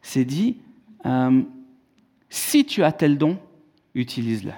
C'est 0.00 0.24
dit, 0.24 0.56
euh, 1.04 1.42
si 2.30 2.64
tu 2.64 2.82
as 2.82 2.92
tel 2.92 3.18
don, 3.18 3.36
utilise-le. 3.94 4.52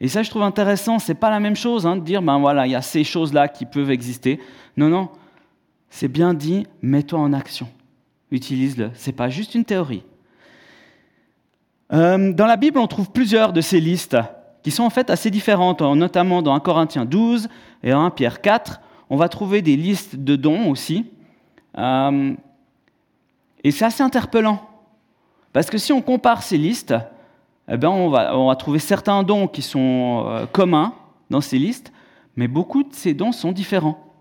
Et 0.00 0.08
ça, 0.08 0.22
je 0.22 0.30
trouve 0.30 0.42
intéressant. 0.42 0.98
C'est 0.98 1.16
pas 1.16 1.28
la 1.28 1.38
même 1.38 1.54
chose 1.54 1.86
hein, 1.86 1.96
de 1.96 2.02
dire, 2.02 2.22
ben 2.22 2.38
voilà, 2.38 2.66
il 2.66 2.70
y 2.70 2.74
a 2.74 2.80
ces 2.80 3.04
choses-là 3.04 3.48
qui 3.48 3.66
peuvent 3.66 3.90
exister. 3.90 4.40
Non, 4.78 4.88
non. 4.88 5.10
C'est 5.94 6.08
bien 6.08 6.32
dit, 6.32 6.66
mets-toi 6.80 7.18
en 7.18 7.34
action. 7.34 7.68
Utilise-le. 8.30 8.90
C'est 8.94 9.12
pas 9.12 9.28
juste 9.28 9.54
une 9.54 9.66
théorie. 9.66 10.02
Euh, 11.92 12.32
dans 12.32 12.46
la 12.46 12.56
Bible, 12.56 12.78
on 12.78 12.86
trouve 12.86 13.10
plusieurs 13.10 13.52
de 13.52 13.60
ces 13.60 13.78
listes 13.78 14.16
qui 14.62 14.70
sont 14.70 14.84
en 14.84 14.90
fait 14.90 15.10
assez 15.10 15.30
différentes, 15.30 15.82
notamment 15.82 16.40
dans 16.40 16.54
1 16.54 16.60
Corinthiens 16.60 17.04
12 17.04 17.48
et 17.82 17.92
1 17.92 18.08
Pierre 18.08 18.40
4 18.40 18.80
on 19.10 19.16
va 19.16 19.28
trouver 19.28 19.60
des 19.60 19.76
listes 19.76 20.16
de 20.16 20.36
dons 20.36 20.70
aussi. 20.70 21.04
Euh, 21.76 22.32
et 23.62 23.70
c'est 23.70 23.84
assez 23.84 24.02
interpellant. 24.02 24.66
Parce 25.52 25.68
que 25.68 25.76
si 25.76 25.92
on 25.92 26.00
compare 26.00 26.42
ces 26.42 26.56
listes, 26.56 26.94
eh 27.68 27.76
ben 27.76 27.90
on, 27.90 28.08
va, 28.08 28.56
trouver 28.56 28.78
certains 28.78 29.22
dons 29.22 29.48
qui 29.48 29.60
sont 29.60 30.24
euh, 30.26 30.46
communs 30.46 30.94
dans 31.28 31.42
ces 31.42 31.58
listes, 31.58 31.92
mais 32.36 32.48
beaucoup 32.48 32.84
de 32.84 32.94
ces 32.94 33.12
dons 33.12 33.32
sont 33.32 33.52
différents. 33.52 34.11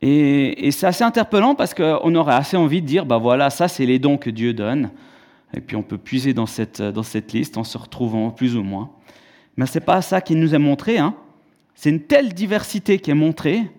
Et, 0.00 0.70
c'est 0.70 0.86
assez 0.86 1.04
interpellant 1.04 1.54
parce 1.54 1.74
qu'on 1.74 2.14
aurait 2.14 2.34
assez 2.34 2.56
envie 2.56 2.80
de 2.80 2.86
dire, 2.86 3.04
bah 3.04 3.18
voilà, 3.18 3.50
ça 3.50 3.68
c'est 3.68 3.86
les 3.86 3.98
dons 3.98 4.16
que 4.16 4.30
Dieu 4.30 4.52
donne. 4.52 4.90
Et 5.54 5.60
puis 5.60 5.76
on 5.76 5.82
peut 5.82 5.98
puiser 5.98 6.34
dans 6.34 6.46
cette, 6.46 6.82
dans 6.82 7.02
cette 7.02 7.32
liste 7.32 7.56
en 7.56 7.64
se 7.64 7.78
retrouvant 7.78 8.30
plus 8.30 8.56
ou 8.56 8.62
moins. 8.62 8.90
Mais 9.56 9.66
ce 9.66 9.78
n'est 9.78 9.84
pas 9.84 10.02
ça 10.02 10.20
qui 10.20 10.36
nous 10.36 10.54
est 10.54 10.58
montré. 10.58 10.98
Hein. 10.98 11.14
C'est 11.74 11.90
une 11.90 12.02
telle 12.02 12.32
diversité 12.32 12.98
qui 12.98 13.10
est 13.10 13.14
montrée, 13.14 13.70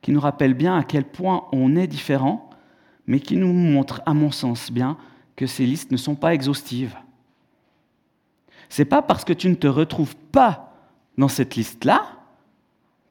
qui 0.00 0.12
nous 0.12 0.20
rappelle 0.20 0.54
bien 0.54 0.76
à 0.76 0.84
quel 0.84 1.04
point 1.04 1.44
on 1.52 1.76
est 1.76 1.86
différent, 1.86 2.48
mais 3.06 3.20
qui 3.20 3.36
nous 3.36 3.52
montre, 3.52 4.02
à 4.06 4.14
mon 4.14 4.30
sens, 4.30 4.70
bien 4.70 4.96
que 5.34 5.46
ces 5.46 5.66
listes 5.66 5.90
ne 5.92 5.96
sont 5.96 6.14
pas 6.14 6.32
exhaustives. 6.32 6.96
C'est 8.68 8.84
pas 8.84 9.02
parce 9.02 9.24
que 9.24 9.32
tu 9.32 9.48
ne 9.48 9.54
te 9.54 9.66
retrouves 9.66 10.16
pas 10.32 10.72
dans 11.18 11.28
cette 11.28 11.56
liste-là 11.56 12.06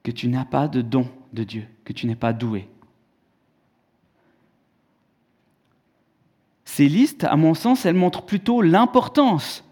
que 0.04 0.12
tu 0.12 0.28
n'as 0.28 0.46
pas 0.46 0.68
de 0.68 0.82
don 0.82 1.08
de 1.36 1.44
Dieu, 1.44 1.68
que 1.84 1.94
tu 1.94 2.08
n'es 2.08 2.16
pas 2.16 2.34
doué. 2.34 2.68
Ces 6.66 6.90
listes, 6.90 7.24
à 7.24 7.36
mon 7.36 7.54
sens, 7.54 7.86
elles 7.86 7.96
montrent 7.96 8.24
plutôt 8.24 8.62
l'importance, 8.62 9.64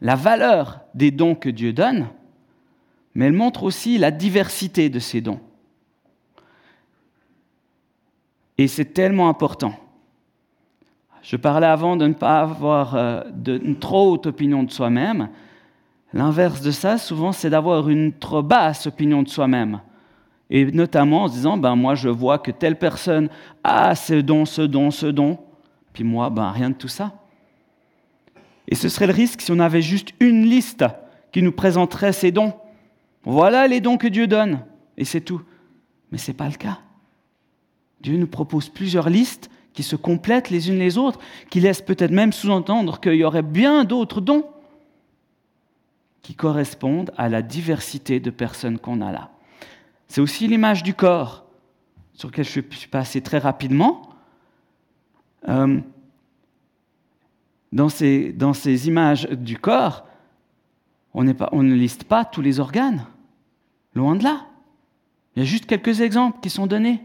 la 0.00 0.14
valeur 0.14 0.80
des 0.94 1.10
dons 1.10 1.34
que 1.34 1.48
Dieu 1.48 1.72
donne, 1.72 2.08
mais 3.14 3.26
elle 3.26 3.32
montre 3.32 3.64
aussi 3.64 3.98
la 3.98 4.10
diversité 4.10 4.90
de 4.90 4.98
ces 4.98 5.20
dons. 5.20 5.40
Et 8.58 8.68
c'est 8.68 8.92
tellement 8.92 9.28
important. 9.28 9.74
Je 11.22 11.36
parlais 11.36 11.66
avant 11.66 11.96
de 11.96 12.06
ne 12.06 12.12
pas 12.12 12.40
avoir 12.40 12.94
euh, 12.94 13.22
une 13.46 13.78
trop 13.78 14.12
haute 14.12 14.26
opinion 14.26 14.62
de 14.62 14.70
soi-même. 14.70 15.28
L'inverse 16.12 16.60
de 16.60 16.70
ça, 16.70 16.98
souvent, 16.98 17.32
c'est 17.32 17.50
d'avoir 17.50 17.88
une 17.88 18.12
trop 18.12 18.42
basse 18.42 18.86
opinion 18.86 19.22
de 19.22 19.28
soi-même. 19.28 19.80
Et 20.50 20.64
notamment 20.66 21.24
en 21.24 21.28
se 21.28 21.34
disant, 21.34 21.58
ben 21.58 21.76
moi 21.76 21.94
je 21.94 22.08
vois 22.08 22.38
que 22.38 22.50
telle 22.50 22.78
personne 22.78 23.28
a 23.64 23.94
ce 23.94 24.14
don, 24.14 24.44
ce 24.44 24.62
don, 24.62 24.90
ce 24.90 25.06
don, 25.06 25.38
puis 25.92 26.04
moi, 26.04 26.30
ben 26.30 26.50
rien 26.50 26.70
de 26.70 26.74
tout 26.74 26.88
ça. 26.88 27.12
Et 28.68 28.74
ce 28.74 28.88
serait 28.88 29.06
le 29.06 29.12
risque 29.12 29.40
si 29.40 29.52
on 29.52 29.58
avait 29.58 29.82
juste 29.82 30.12
une 30.20 30.44
liste 30.44 30.84
qui 31.32 31.42
nous 31.42 31.52
présenterait 31.52 32.12
ces 32.12 32.32
dons. 32.32 32.54
Voilà 33.24 33.66
les 33.66 33.80
dons 33.80 33.96
que 33.96 34.08
Dieu 34.08 34.26
donne, 34.26 34.60
et 34.96 35.04
c'est 35.04 35.20
tout. 35.20 35.42
Mais 36.12 36.18
ce 36.18 36.30
n'est 36.30 36.36
pas 36.36 36.48
le 36.48 36.54
cas. 36.54 36.78
Dieu 38.00 38.16
nous 38.16 38.26
propose 38.26 38.68
plusieurs 38.68 39.10
listes 39.10 39.50
qui 39.72 39.82
se 39.82 39.96
complètent 39.96 40.50
les 40.50 40.70
unes 40.70 40.78
les 40.78 40.98
autres, 40.98 41.20
qui 41.50 41.60
laissent 41.60 41.82
peut-être 41.82 42.10
même 42.10 42.32
sous-entendre 42.32 43.00
qu'il 43.00 43.14
y 43.14 43.24
aurait 43.24 43.42
bien 43.42 43.84
d'autres 43.84 44.20
dons 44.20 44.44
qui 46.22 46.34
correspondent 46.34 47.12
à 47.16 47.28
la 47.28 47.42
diversité 47.42 48.20
de 48.20 48.30
personnes 48.30 48.78
qu'on 48.78 49.00
a 49.00 49.12
là. 49.12 49.30
C'est 50.08 50.20
aussi 50.20 50.48
l'image 50.48 50.82
du 50.82 50.94
corps, 50.94 51.44
sur 52.14 52.28
lequel 52.28 52.44
je 52.44 52.50
suis 52.50 52.88
passé 52.88 53.20
très 53.20 53.38
rapidement. 53.38 54.08
Euh, 55.48 55.80
dans, 57.70 57.88
ces, 57.88 58.88
images 58.88 59.28
du 59.28 59.58
corps, 59.58 60.06
on, 61.12 61.24
ne 61.24 61.74
liste 61.74 62.04
pas 62.04 62.24
tous 62.24 62.40
les 62.40 62.60
organes. 62.60 63.06
Loin 63.94 64.16
de 64.16 64.24
là. 64.24 64.46
Il 65.36 65.40
y 65.40 65.42
a 65.42 65.44
juste 65.44 65.66
quelques 65.66 66.00
exemples 66.00 66.38
qui 66.40 66.50
sont 66.50 66.66
donnés. 66.66 67.02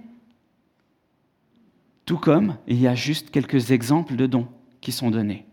Tout 2.05 2.17
comme 2.17 2.57
il 2.67 2.79
y 2.79 2.87
a 2.87 2.95
juste 2.95 3.31
quelques 3.31 3.71
exemples 3.71 4.15
de 4.15 4.25
dons 4.25 4.47
qui 4.81 4.91
sont 4.91 5.11
donnés. 5.11 5.45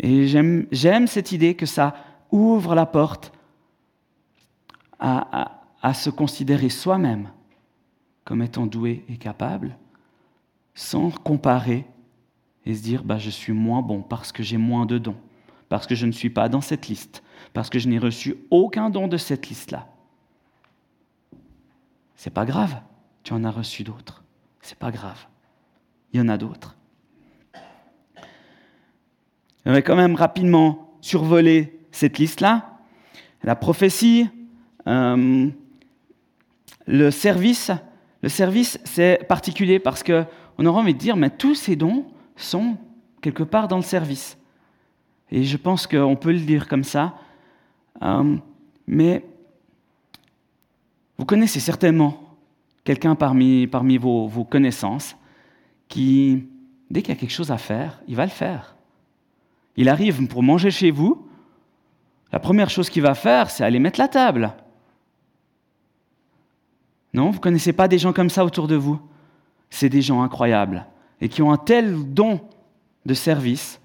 Et 0.00 0.28
j'aime 0.28 1.06
cette 1.06 1.32
idée 1.32 1.54
que 1.54 1.66
ça 1.66 1.94
ouvre 2.30 2.74
la 2.74 2.86
porte 2.86 3.32
à, 5.00 5.57
se 5.94 6.10
considérer 6.10 6.68
soi-même 6.68 7.30
comme 8.24 8.42
étant 8.42 8.66
doué 8.66 9.04
et 9.08 9.16
capable, 9.16 9.76
sans 10.74 11.10
comparer 11.10 11.86
et 12.66 12.74
se 12.74 12.82
dire 12.82 13.02
bah, 13.02 13.18
je 13.18 13.30
suis 13.30 13.54
moins 13.54 13.80
bon 13.80 14.02
parce 14.02 14.32
que 14.32 14.42
j'ai 14.42 14.58
moins 14.58 14.84
de 14.84 14.98
dons, 14.98 15.16
parce 15.68 15.86
que 15.86 15.94
je 15.94 16.04
ne 16.04 16.12
suis 16.12 16.30
pas 16.30 16.48
dans 16.48 16.60
cette 16.60 16.88
liste, 16.88 17.22
parce 17.54 17.70
que 17.70 17.78
je 17.78 17.88
n'ai 17.88 17.98
reçu 17.98 18.36
aucun 18.50 18.90
don 18.90 19.08
de 19.08 19.16
cette 19.16 19.48
liste-là. 19.48 19.88
C'est 22.16 22.34
pas 22.34 22.44
grave, 22.44 22.82
tu 23.22 23.32
en 23.32 23.44
as 23.44 23.50
reçu 23.50 23.82
d'autres. 23.84 24.22
C'est 24.60 24.78
pas 24.78 24.90
grave. 24.90 25.26
Il 26.12 26.18
y 26.18 26.22
en 26.22 26.28
a 26.28 26.36
d'autres. 26.36 26.76
Je 29.64 29.70
vais 29.70 29.82
quand 29.82 29.96
même 29.96 30.16
rapidement 30.16 30.96
survoler 31.00 31.80
cette 31.92 32.18
liste-là. 32.18 32.78
La 33.42 33.56
prophétie, 33.56 34.28
euh, 34.86 35.50
le 36.86 37.10
service. 37.10 37.70
Le 38.22 38.28
service, 38.28 38.80
c'est 38.84 39.26
particulier 39.28 39.78
parce 39.78 40.02
qu'on 40.02 40.66
aurait 40.66 40.80
envie 40.80 40.94
de 40.94 40.98
dire, 40.98 41.16
mais 41.16 41.30
tous 41.30 41.54
ces 41.54 41.76
dons 41.76 42.06
sont 42.36 42.76
quelque 43.20 43.42
part 43.42 43.68
dans 43.68 43.76
le 43.76 43.82
service. 43.82 44.38
Et 45.30 45.44
je 45.44 45.56
pense 45.56 45.86
qu'on 45.86 46.16
peut 46.16 46.32
le 46.32 46.40
dire 46.40 46.68
comme 46.68 46.84
ça. 46.84 47.14
Euh, 48.02 48.36
mais 48.86 49.24
vous 51.18 51.24
connaissez 51.24 51.60
certainement 51.60 52.20
quelqu'un 52.84 53.14
parmi, 53.14 53.66
parmi 53.66 53.98
vos, 53.98 54.26
vos 54.26 54.44
connaissances 54.44 55.16
qui, 55.88 56.46
dès 56.90 57.02
qu'il 57.02 57.14
y 57.14 57.16
a 57.16 57.20
quelque 57.20 57.32
chose 57.32 57.50
à 57.50 57.58
faire, 57.58 58.00
il 58.08 58.16
va 58.16 58.24
le 58.24 58.30
faire. 58.30 58.76
Il 59.76 59.88
arrive 59.88 60.26
pour 60.26 60.42
manger 60.42 60.70
chez 60.70 60.90
vous, 60.90 61.28
la 62.32 62.38
première 62.38 62.70
chose 62.70 62.90
qu'il 62.90 63.02
va 63.02 63.14
faire, 63.14 63.50
c'est 63.50 63.64
aller 63.64 63.78
mettre 63.78 63.98
la 63.98 64.08
table. 64.08 64.52
Non, 67.18 67.30
vous 67.30 67.38
ne 67.38 67.42
connaissez 67.42 67.72
pas 67.72 67.88
des 67.88 67.98
gens 67.98 68.12
comme 68.12 68.30
ça 68.30 68.44
autour 68.44 68.68
de 68.68 68.76
vous 68.76 69.00
C'est 69.70 69.88
des 69.88 70.02
gens 70.02 70.22
incroyables 70.22 70.86
et 71.20 71.28
qui 71.28 71.42
ont 71.42 71.50
un 71.50 71.56
tel 71.56 72.14
don 72.14 72.40
de 73.06 73.12
service. 73.12 73.80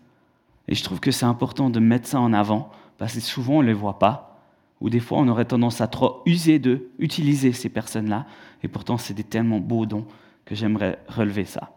Et 0.67 0.75
je 0.75 0.83
trouve 0.83 0.99
que 0.99 1.09
c'est 1.09 1.25
important 1.25 1.71
de 1.71 1.79
mettre 1.79 2.07
ça 2.07 2.19
en 2.19 2.31
avant 2.31 2.69
parce 2.99 3.15
que 3.15 3.21
souvent 3.21 3.55
on 3.55 3.61
ne 3.63 3.67
les 3.67 3.73
voit 3.73 3.97
pas 3.97 4.39
ou 4.81 4.91
des 4.91 4.99
fois 4.99 5.17
on 5.17 5.27
aurait 5.29 5.45
tendance 5.45 5.81
à 5.81 5.87
trop 5.87 6.21
user 6.27 6.59
d'eux, 6.59 6.91
utiliser 6.99 7.53
ces 7.53 7.69
personnes-là, 7.69 8.27
et 8.61 8.67
pourtant 8.67 8.99
c'est 8.99 9.15
des 9.15 9.23
tellement 9.23 9.59
beaux 9.59 9.87
dons 9.87 10.05
que 10.45 10.53
j'aimerais 10.53 10.99
relever 11.07 11.45
ça. 11.45 11.71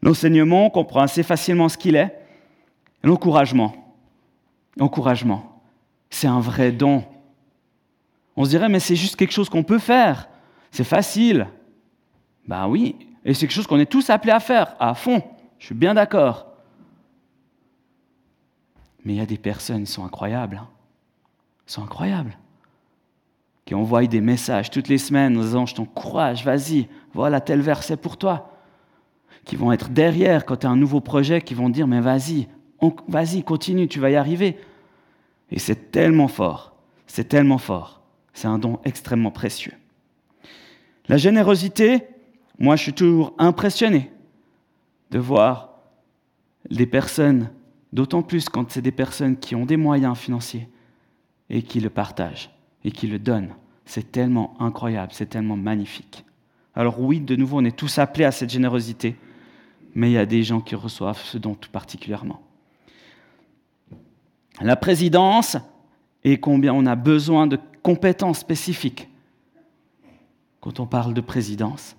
L'enseignement, 0.00 0.66
on 0.66 0.70
comprend 0.70 1.00
assez 1.00 1.24
facilement 1.24 1.68
ce 1.68 1.76
qu'il 1.76 1.96
est. 1.96 2.16
L'encouragement. 3.02 3.74
L'encouragement, 4.76 5.60
c'est 6.08 6.28
un 6.28 6.38
vrai 6.38 6.70
don. 6.70 7.02
On 8.36 8.44
se 8.44 8.50
dirait, 8.50 8.68
mais 8.68 8.78
c'est 8.78 8.94
juste 8.94 9.16
quelque 9.16 9.32
chose 9.32 9.48
qu'on 9.48 9.64
peut 9.64 9.80
faire. 9.80 10.28
C'est 10.72 10.84
facile. 10.84 11.46
Ben 12.48 12.66
oui, 12.66 12.96
et 13.24 13.32
c'est 13.32 13.46
quelque 13.46 13.54
chose 13.54 13.68
qu'on 13.68 13.78
est 13.78 13.86
tous 13.86 14.10
appelés 14.10 14.32
à 14.32 14.40
faire, 14.40 14.74
à 14.80 14.94
fond. 14.94 15.22
Je 15.60 15.66
suis 15.66 15.74
bien 15.74 15.94
d'accord. 15.94 16.48
Mais 19.04 19.14
il 19.14 19.18
y 19.18 19.20
a 19.20 19.26
des 19.26 19.38
personnes, 19.38 19.84
qui 19.84 19.92
sont 19.92 20.04
incroyables. 20.04 20.56
Hein 20.56 20.68
sont 21.72 21.82
incroyables, 21.82 22.36
qui 23.64 23.74
envoient 23.74 24.06
des 24.06 24.20
messages 24.20 24.70
toutes 24.70 24.88
les 24.88 24.98
semaines 24.98 25.36
en 25.36 25.42
disant 25.42 25.66
Je 25.66 25.74
t'encourage, 25.74 26.44
vas-y, 26.44 26.88
voilà 27.12 27.40
tel 27.40 27.60
verset 27.60 27.96
pour 27.96 28.16
toi. 28.16 28.50
Qui 29.44 29.56
vont 29.56 29.72
être 29.72 29.88
derrière 29.88 30.44
quand 30.44 30.58
tu 30.58 30.66
as 30.66 30.70
un 30.70 30.76
nouveau 30.76 31.00
projet, 31.00 31.40
qui 31.40 31.54
vont 31.54 31.68
dire 31.68 31.86
Mais 31.86 32.00
vas-y, 32.00 32.48
vas-y, 33.08 33.42
continue, 33.42 33.88
tu 33.88 34.00
vas 34.00 34.10
y 34.10 34.16
arriver. 34.16 34.58
Et 35.50 35.58
c'est 35.58 35.90
tellement 35.90 36.28
fort, 36.28 36.74
c'est 37.06 37.28
tellement 37.28 37.58
fort. 37.58 38.00
C'est 38.34 38.48
un 38.48 38.58
don 38.58 38.78
extrêmement 38.84 39.30
précieux. 39.30 39.74
La 41.08 41.16
générosité, 41.16 42.06
moi 42.58 42.76
je 42.76 42.82
suis 42.82 42.92
toujours 42.92 43.34
impressionné 43.38 44.10
de 45.10 45.18
voir 45.18 45.70
des 46.70 46.86
personnes, 46.86 47.50
d'autant 47.92 48.22
plus 48.22 48.48
quand 48.48 48.70
c'est 48.70 48.82
des 48.82 48.92
personnes 48.92 49.36
qui 49.36 49.54
ont 49.54 49.66
des 49.66 49.76
moyens 49.76 50.16
financiers, 50.16 50.68
et 51.52 51.62
qui 51.62 51.80
le 51.80 51.90
partage 51.90 52.50
et 52.84 52.90
qui 52.90 53.06
le 53.06 53.18
donne. 53.18 53.50
C'est 53.84 54.10
tellement 54.10 54.54
incroyable, 54.60 55.12
c'est 55.12 55.28
tellement 55.28 55.56
magnifique. 55.56 56.24
Alors 56.74 57.00
oui, 57.00 57.20
de 57.20 57.36
nouveau, 57.36 57.60
on 57.60 57.64
est 57.64 57.76
tous 57.76 57.98
appelés 57.98 58.24
à 58.24 58.32
cette 58.32 58.50
générosité, 58.50 59.16
mais 59.94 60.10
il 60.10 60.14
y 60.14 60.18
a 60.18 60.26
des 60.26 60.42
gens 60.42 60.60
qui 60.60 60.74
reçoivent 60.74 61.22
ce 61.22 61.38
don 61.38 61.54
tout 61.54 61.70
particulièrement. 61.70 62.40
La 64.60 64.76
présidence 64.76 65.58
et 66.24 66.38
combien 66.38 66.72
on 66.72 66.86
a 66.86 66.96
besoin 66.96 67.46
de 67.46 67.58
compétences 67.82 68.38
spécifiques 68.38 69.08
quand 70.62 70.80
on 70.80 70.86
parle 70.86 71.12
de 71.12 71.20
présidence. 71.20 71.96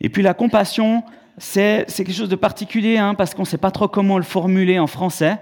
Et 0.00 0.08
puis 0.08 0.22
la 0.22 0.32
compassion, 0.32 1.02
c'est 1.36 1.84
quelque 1.88 2.12
chose 2.12 2.28
de 2.28 2.36
particulier 2.36 2.96
hein, 2.96 3.14
parce 3.14 3.34
qu'on 3.34 3.42
ne 3.42 3.46
sait 3.46 3.58
pas 3.58 3.72
trop 3.72 3.88
comment 3.88 4.16
le 4.16 4.24
formuler 4.24 4.78
en 4.78 4.86
français. 4.86 5.38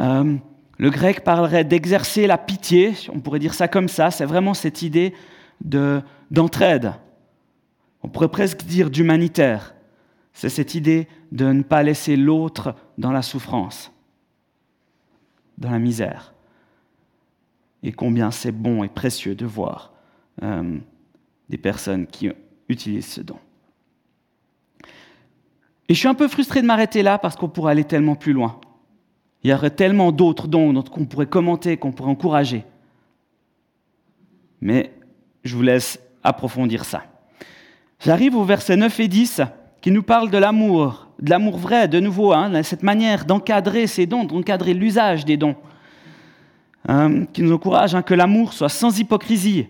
Euh, 0.00 0.34
le 0.76 0.90
grec 0.90 1.22
parlerait 1.24 1.64
d'exercer 1.64 2.26
la 2.26 2.36
pitié, 2.36 2.94
on 3.14 3.20
pourrait 3.20 3.38
dire 3.38 3.54
ça 3.54 3.68
comme 3.68 3.88
ça, 3.88 4.10
c'est 4.10 4.26
vraiment 4.26 4.52
cette 4.52 4.82
idée 4.82 5.14
d'entraide. 6.30 6.92
on 8.02 8.08
pourrait 8.08 8.28
presque 8.28 8.64
dire 8.64 8.90
d'humanitaire. 8.90 9.74
C'est 10.32 10.50
cette 10.50 10.74
idée 10.74 11.08
de 11.32 11.46
ne 11.46 11.62
pas 11.62 11.82
laisser 11.82 12.16
l'autre 12.16 12.74
dans 12.98 13.12
la 13.12 13.22
souffrance, 13.22 13.92
dans 15.56 15.70
la 15.70 15.78
misère. 15.78 16.34
Et 17.82 17.92
combien 17.92 18.30
c'est 18.32 18.52
bon 18.52 18.82
et 18.84 18.88
précieux 18.88 19.34
de 19.34 19.46
voir 19.46 19.92
euh, 20.42 20.78
des 21.48 21.58
personnes 21.58 22.06
qui 22.06 22.30
utilisent 22.68 23.06
ce 23.06 23.20
don. 23.20 23.38
Et 25.88 25.94
je 25.94 25.98
suis 25.98 26.08
un 26.08 26.14
peu 26.14 26.28
frustré 26.28 26.62
de 26.62 26.66
m'arrêter 26.66 27.02
là 27.02 27.18
parce 27.18 27.36
qu'on 27.36 27.48
pourrait 27.48 27.72
aller 27.72 27.84
tellement 27.84 28.16
plus 28.16 28.32
loin. 28.32 28.58
Il 29.44 29.50
y 29.50 29.54
aurait 29.54 29.70
tellement 29.70 30.10
d'autres 30.10 30.48
dons 30.48 30.82
qu'on 30.82 31.04
pourrait 31.04 31.26
commenter, 31.26 31.76
qu'on 31.76 31.92
pourrait 31.92 32.10
encourager. 32.10 32.64
Mais 34.60 34.92
je 35.44 35.54
vous 35.54 35.62
laisse 35.62 36.00
approfondir 36.24 36.84
ça. 36.84 37.04
J'arrive 38.00 38.34
au 38.34 38.44
verset 38.44 38.76
9 38.76 39.00
et 39.00 39.08
10 39.08 39.42
qui 39.80 39.92
nous 39.92 40.02
parle 40.02 40.30
de 40.30 40.38
l'amour, 40.38 41.06
de 41.20 41.30
l'amour 41.30 41.58
vrai, 41.58 41.86
de 41.86 42.00
nouveau, 42.00 42.32
hein, 42.32 42.62
cette 42.64 42.82
manière 42.82 43.24
d'encadrer 43.24 43.86
ces 43.86 44.06
dons, 44.06 44.24
d'encadrer 44.24 44.74
l'usage 44.74 45.24
des 45.24 45.36
dons, 45.36 45.54
hein, 46.88 47.26
qui 47.26 47.42
nous 47.42 47.52
encourage 47.52 47.94
hein, 47.94 48.02
que 48.02 48.14
l'amour 48.14 48.52
soit 48.52 48.68
sans 48.68 48.98
hypocrisie. 48.98 49.68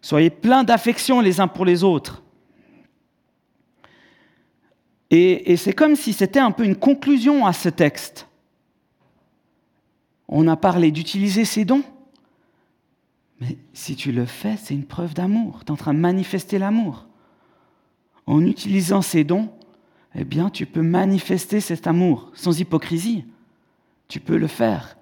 Soyez 0.00 0.30
pleins 0.30 0.64
d'affection 0.64 1.20
les 1.20 1.40
uns 1.40 1.48
pour 1.48 1.64
les 1.64 1.84
autres. 1.84 2.22
et 5.10 5.56
c'est 5.56 5.72
comme 5.72 5.96
si 5.96 6.12
c'était 6.12 6.38
un 6.38 6.50
peu 6.50 6.64
une 6.64 6.76
conclusion 6.76 7.46
à 7.46 7.54
ce 7.54 7.70
texte 7.70 8.28
on 10.28 10.46
a 10.46 10.56
parlé 10.56 10.92
d'utiliser 10.92 11.44
ses 11.44 11.64
dons. 11.64 11.82
Mais 13.40 13.56
si 13.72 13.96
tu 13.96 14.12
le 14.12 14.26
fais, 14.26 14.56
c'est 14.56 14.74
une 14.74 14.84
preuve 14.84 15.14
d'amour. 15.14 15.60
Tu 15.60 15.66
es 15.66 15.70
en 15.70 15.76
train 15.76 15.94
de 15.94 15.98
manifester 15.98 16.58
l'amour. 16.58 17.06
En 18.26 18.44
utilisant 18.44 19.00
ces 19.00 19.24
dons, 19.24 19.48
eh 20.14 20.24
bien, 20.24 20.50
tu 20.50 20.66
peux 20.66 20.82
manifester 20.82 21.60
cet 21.60 21.86
amour 21.86 22.30
sans 22.34 22.60
hypocrisie. 22.60 23.24
Tu 24.06 24.20
peux 24.20 24.36
le 24.36 24.48
faire. 24.48 24.98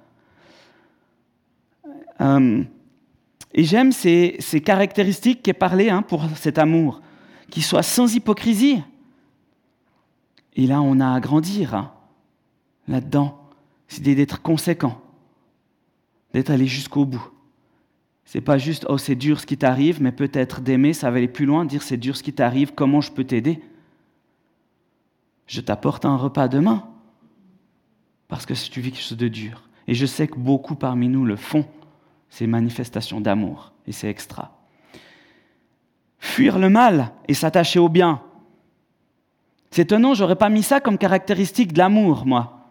Euh, 2.21 2.63
et 3.57 3.64
j'aime 3.64 3.90
ces, 3.90 4.38
caractéristiques 4.64 5.42
qui 5.42 5.51
est 5.51 5.55
parlé 5.55 5.88
hein, 5.88 6.03
pour 6.03 6.25
cet 6.37 6.59
amour, 6.59 7.01
qui 7.51 7.62
soit 7.62 7.83
sans 7.83 8.14
hypocrisie. 8.14 8.83
Et 10.55 10.66
là, 10.66 10.83
on 10.83 11.01
a 11.01 11.14
à 11.14 11.21
grandir 11.21 11.75
hein, 11.75 11.92
là-dedans. 12.87 13.40
C'est 13.88 14.03
d'être 14.03 14.42
conséquent 14.42 15.01
d'être 16.35 16.51
allé 16.51 16.66
jusqu'au 16.66 17.07
bout. 17.07 17.31
C'est 18.27 18.42
pas 18.42 18.59
juste 18.59 18.85
oh 18.90 18.99
c'est 18.99 19.14
dur 19.14 19.40
ce 19.40 19.47
qui 19.47 19.57
t'arrive, 19.57 20.03
mais 20.03 20.12
peut-être 20.12 20.61
d'aimer, 20.61 20.92
ça 20.92 21.11
va 21.11 21.16
aller 21.16 21.29
plus 21.29 21.47
loin, 21.47 21.64
dire 21.64 21.83
c'est 21.83 21.97
dur 21.97 22.14
ce 22.14 22.23
qui 22.23 22.35
t'arrive, 22.35 22.73
comment 22.75 23.01
je 23.01 23.11
peux 23.11 23.25
t'aider? 23.25 23.62
Je 25.47 25.62
t'apporte 25.62 26.05
un 26.05 26.16
repas 26.16 26.49
demain 26.49 26.87
parce 28.29 28.45
que 28.45 28.53
tu 28.53 28.83
vis 28.83 28.90
quelque 28.90 29.03
chose 29.03 29.16
de 29.16 29.29
dur. 29.29 29.62
Et 29.88 29.95
je 29.95 30.05
sais 30.05 30.27
que 30.27 30.37
beaucoup 30.37 30.75
parmi 30.75 31.09
nous 31.09 31.25
le 31.25 31.37
font, 31.37 31.64
ces 32.31 32.47
manifestations 32.47 33.21
d'amour, 33.21 33.73
et 33.87 33.93
c'est 33.93 34.09
extra. 34.09 34.59
Fuir 36.19 36.59
le 36.59 36.69
mal 36.69 37.12
et 37.29 37.35
s'attacher 37.35 37.79
au 37.79 37.89
bien. 37.89 38.23
C'est 39.71 39.83
étonnant, 39.83 40.15
j'aurais 40.15 40.37
pas 40.37 40.49
mis 40.49 40.62
ça 40.62 40.81
comme 40.81 40.99
caractéristique 40.99 41.73
de 41.73 41.79
l'amour, 41.79 42.27
moi. 42.27 42.71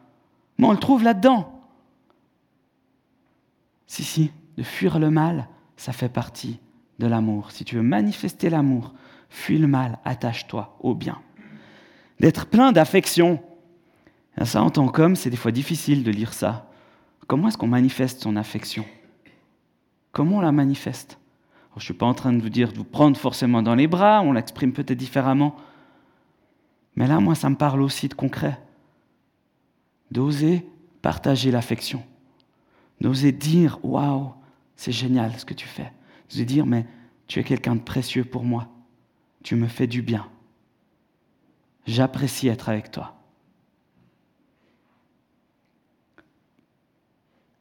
Mais 0.58 0.66
on 0.66 0.72
le 0.72 0.78
trouve 0.78 1.04
là-dedans. 1.04 1.52
Si, 3.88 4.04
si, 4.04 4.32
de 4.58 4.64
fuir 4.64 5.00
le 5.00 5.10
mal, 5.10 5.48
ça 5.78 5.94
fait 5.94 6.10
partie 6.10 6.60
de 7.00 7.08
l'amour. 7.08 7.52
Si 7.52 7.66
tu 7.66 7.76
veux 7.76 7.82
manifester 7.82 8.50
l'amour, 8.50 8.94
fuis 9.30 9.58
le 9.58 9.68
mal, 9.68 10.00
attache-toi 10.06 10.78
au 10.80 10.96
bien. 10.96 11.22
D'être 12.20 12.48
plein 12.48 12.72
d'affection. 12.72 13.42
Ça, 14.44 14.62
en 14.64 14.70
tant 14.70 14.88
qu'homme, 14.88 15.16
c'est 15.16 15.30
des 15.30 15.38
fois 15.38 15.52
difficile 15.52 16.04
de 16.04 16.12
lire 16.12 16.34
ça. 16.34 16.70
Comment 17.28 17.48
est-ce 17.48 17.58
qu'on 17.58 17.68
manifeste 17.68 18.22
son 18.22 18.36
affection? 18.36 18.86
Comment 20.16 20.38
on 20.38 20.42
la 20.42 20.54
manifeste? 20.54 21.20
Je 21.72 21.80
ne 21.80 21.84
suis 21.84 21.94
pas 21.94 22.06
en 22.06 22.14
train 22.14 22.32
de 22.32 22.42
vous 22.42 22.48
dire 22.48 22.72
de 22.72 22.78
vous 22.78 22.86
prendre 22.86 23.18
forcément 23.18 23.62
dans 23.62 23.76
les 23.76 23.86
bras, 23.86 24.22
on 24.22 24.32
l'exprime 24.32 24.72
peut-être 24.72 24.98
différemment. 24.98 25.58
Mais 26.96 27.06
là, 27.06 27.20
moi, 27.20 27.36
ça 27.36 27.50
me 27.50 27.58
parle 27.58 27.82
aussi 27.82 28.08
de 28.08 28.14
concret. 28.14 28.58
D'oser 30.12 30.66
partager 31.02 31.52
l'affection. 31.52 32.02
D'oser 33.02 33.34
dire 33.34 33.78
Waouh, 33.84 34.32
c'est 34.78 34.94
génial 34.94 35.38
ce 35.38 35.44
que 35.44 35.54
tu 35.54 35.68
fais. 35.68 35.92
D'oser 36.30 36.46
dire 36.46 36.66
Mais 36.66 36.86
tu 37.28 37.42
es 37.42 37.44
quelqu'un 37.44 37.76
de 37.76 37.82
précieux 37.82 38.24
pour 38.24 38.46
moi. 38.46 38.70
Tu 39.44 39.58
me 39.58 39.68
fais 39.68 39.86
du 39.86 40.02
bien. 40.02 40.30
J'apprécie 41.88 42.48
être 42.48 42.70
avec 42.70 42.90
toi. 42.90 43.18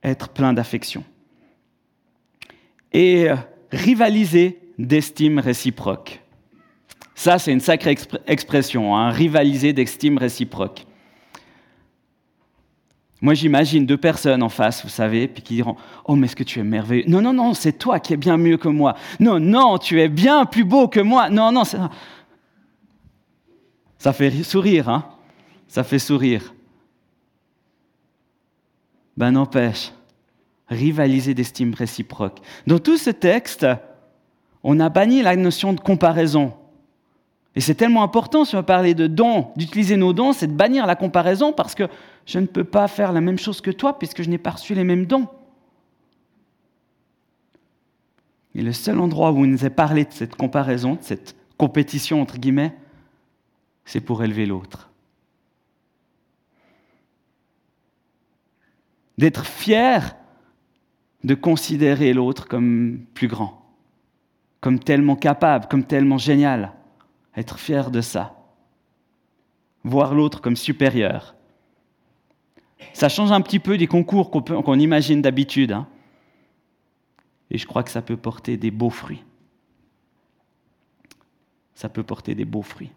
Être 0.04 0.28
plein 0.28 0.52
d'affection. 0.52 1.02
Et 2.94 3.28
euh, 3.28 3.37
rivaliser 3.70 4.59
d'estime 4.78 5.38
réciproque. 5.38 6.22
Ça, 7.14 7.38
c'est 7.38 7.52
une 7.52 7.61
sacrée 7.61 7.96
expression, 8.26 8.96
hein, 8.96 9.11
rivaliser 9.11 9.74
d'estime 9.74 10.16
réciproque. 10.16 10.87
Moi, 13.20 13.35
j'imagine 13.35 13.87
deux 13.87 13.96
personnes 13.96 14.42
en 14.42 14.48
face, 14.48 14.83
vous 14.83 14.90
savez, 14.90 15.28
puis 15.28 15.42
qui 15.42 15.54
diront 15.54 15.76
Oh, 16.04 16.14
mais 16.14 16.26
est-ce 16.26 16.37
que 16.37 16.42
tu 16.42 16.59
es 16.61 16.64
merveilleux? 16.64 17.04
Non, 17.09 17.22
non, 17.22 17.33
non, 17.33 17.54
c'est 17.54 17.72
toi 17.72 17.98
qui 17.98 18.12
es 18.12 18.16
bien 18.16 18.37
mieux 18.37 18.59
que 18.59 18.68
moi. 18.68 18.96
Non, 19.18 19.40
non, 19.40 19.78
tu 19.78 20.00
es 20.00 20.09
bien 20.09 20.44
plus 20.44 20.64
beau 20.64 20.88
que 20.88 21.00
moi. 21.00 21.30
Non, 21.30 21.50
non, 21.50 21.64
c'est. 21.64 21.78
Ça 23.96 24.12
fait 24.12 24.30
sourire, 24.42 24.88
hein 24.90 25.07
Ça 25.68 25.85
fait 25.85 25.98
sourire. 25.98 26.52
Ben, 29.16 29.30
n'empêche, 29.30 29.92
rivaliser 30.68 31.35
d'estime 31.35 31.74
réciproque. 31.74 32.40
Dans 32.66 32.79
tout 32.79 32.96
ce 32.96 33.11
texte, 33.11 33.66
on 34.62 34.81
a 34.81 34.88
banni 34.88 35.22
la 35.22 35.37
notion 35.37 35.72
de 35.72 35.81
comparaison. 35.81 36.55
Et 37.55 37.61
c'est 37.61 37.74
tellement 37.74 38.03
important 38.03 38.44
si 38.44 38.55
on 38.55 38.59
veut 38.59 38.64
parler 38.64 38.94
de 38.94 39.07
dons, 39.07 39.53
d'utiliser 39.57 39.96
nos 39.96 40.12
dons, 40.12 40.33
c'est 40.33 40.48
de 40.48 40.53
bannir 40.53 40.87
la 40.87 40.96
comparaison 40.96 41.53
parce 41.53 41.74
que 41.74 41.85
je 42.27 42.38
ne 42.38 42.46
peux 42.46 42.64
pas 42.64 42.88
faire 42.88 43.12
la 43.12 43.20
même 43.20 43.38
chose 43.38 43.61
que 43.61 43.70
toi 43.70 43.98
puisque 43.98 44.22
je 44.22 44.31
n'ai 44.31 44.38
pas 44.38 44.50
reçu 44.50 44.74
les 44.74 44.85
mêmes 44.85 45.07
dons. 45.07 45.29
Et 48.57 48.62
le 48.62 48.72
seul 48.72 48.98
endroit 48.98 49.33
où 49.33 49.44
il 49.44 49.50
nous 49.50 49.64
est 49.64 49.70
parlé 49.70 50.05
de 50.05 50.12
cette 50.12 50.37
comparaison, 50.37 50.94
de 50.94 51.03
cette 51.03 51.37
compétition 51.57 52.20
entre 52.22 52.38
guillemets, 52.38 52.74
c'est 53.85 54.00
pour 54.00 54.24
élever 54.24 54.46
l'autre. 54.46 54.90
D'être 59.18 59.44
fier 59.46 60.16
de 61.24 61.34
considérer 61.34 62.12
l'autre 62.12 62.46
comme 62.46 63.00
plus 63.14 63.28
grand, 63.28 63.62
comme 64.60 64.78
tellement 64.78 65.16
capable, 65.16 65.66
comme 65.66 65.84
tellement 65.84 66.18
génial 66.18 66.72
être 67.37 67.58
fier 67.58 67.90
de 67.90 68.00
ça. 68.00 68.37
Voir 69.82 70.14
l'autre 70.14 70.40
comme 70.40 70.56
supérieur. 70.56 71.34
Ça 72.92 73.08
change 73.08 73.32
un 73.32 73.40
petit 73.40 73.58
peu 73.58 73.76
des 73.76 73.87
concours 73.87 74.30
qu'on 74.30 74.78
imagine 74.78 75.20
d'habitude. 75.20 75.72
Hein. 75.72 75.87
Et 77.50 77.58
je 77.58 77.66
crois 77.66 77.82
que 77.82 77.90
ça 77.90 78.02
peut 78.02 78.16
porter 78.16 78.56
des 78.56 78.70
beaux 78.70 78.90
fruits. 78.90 79.22
Ça 81.74 81.88
peut 81.88 82.02
porter 82.02 82.34
des 82.34 82.44
beaux 82.44 82.62
fruits. 82.62 82.92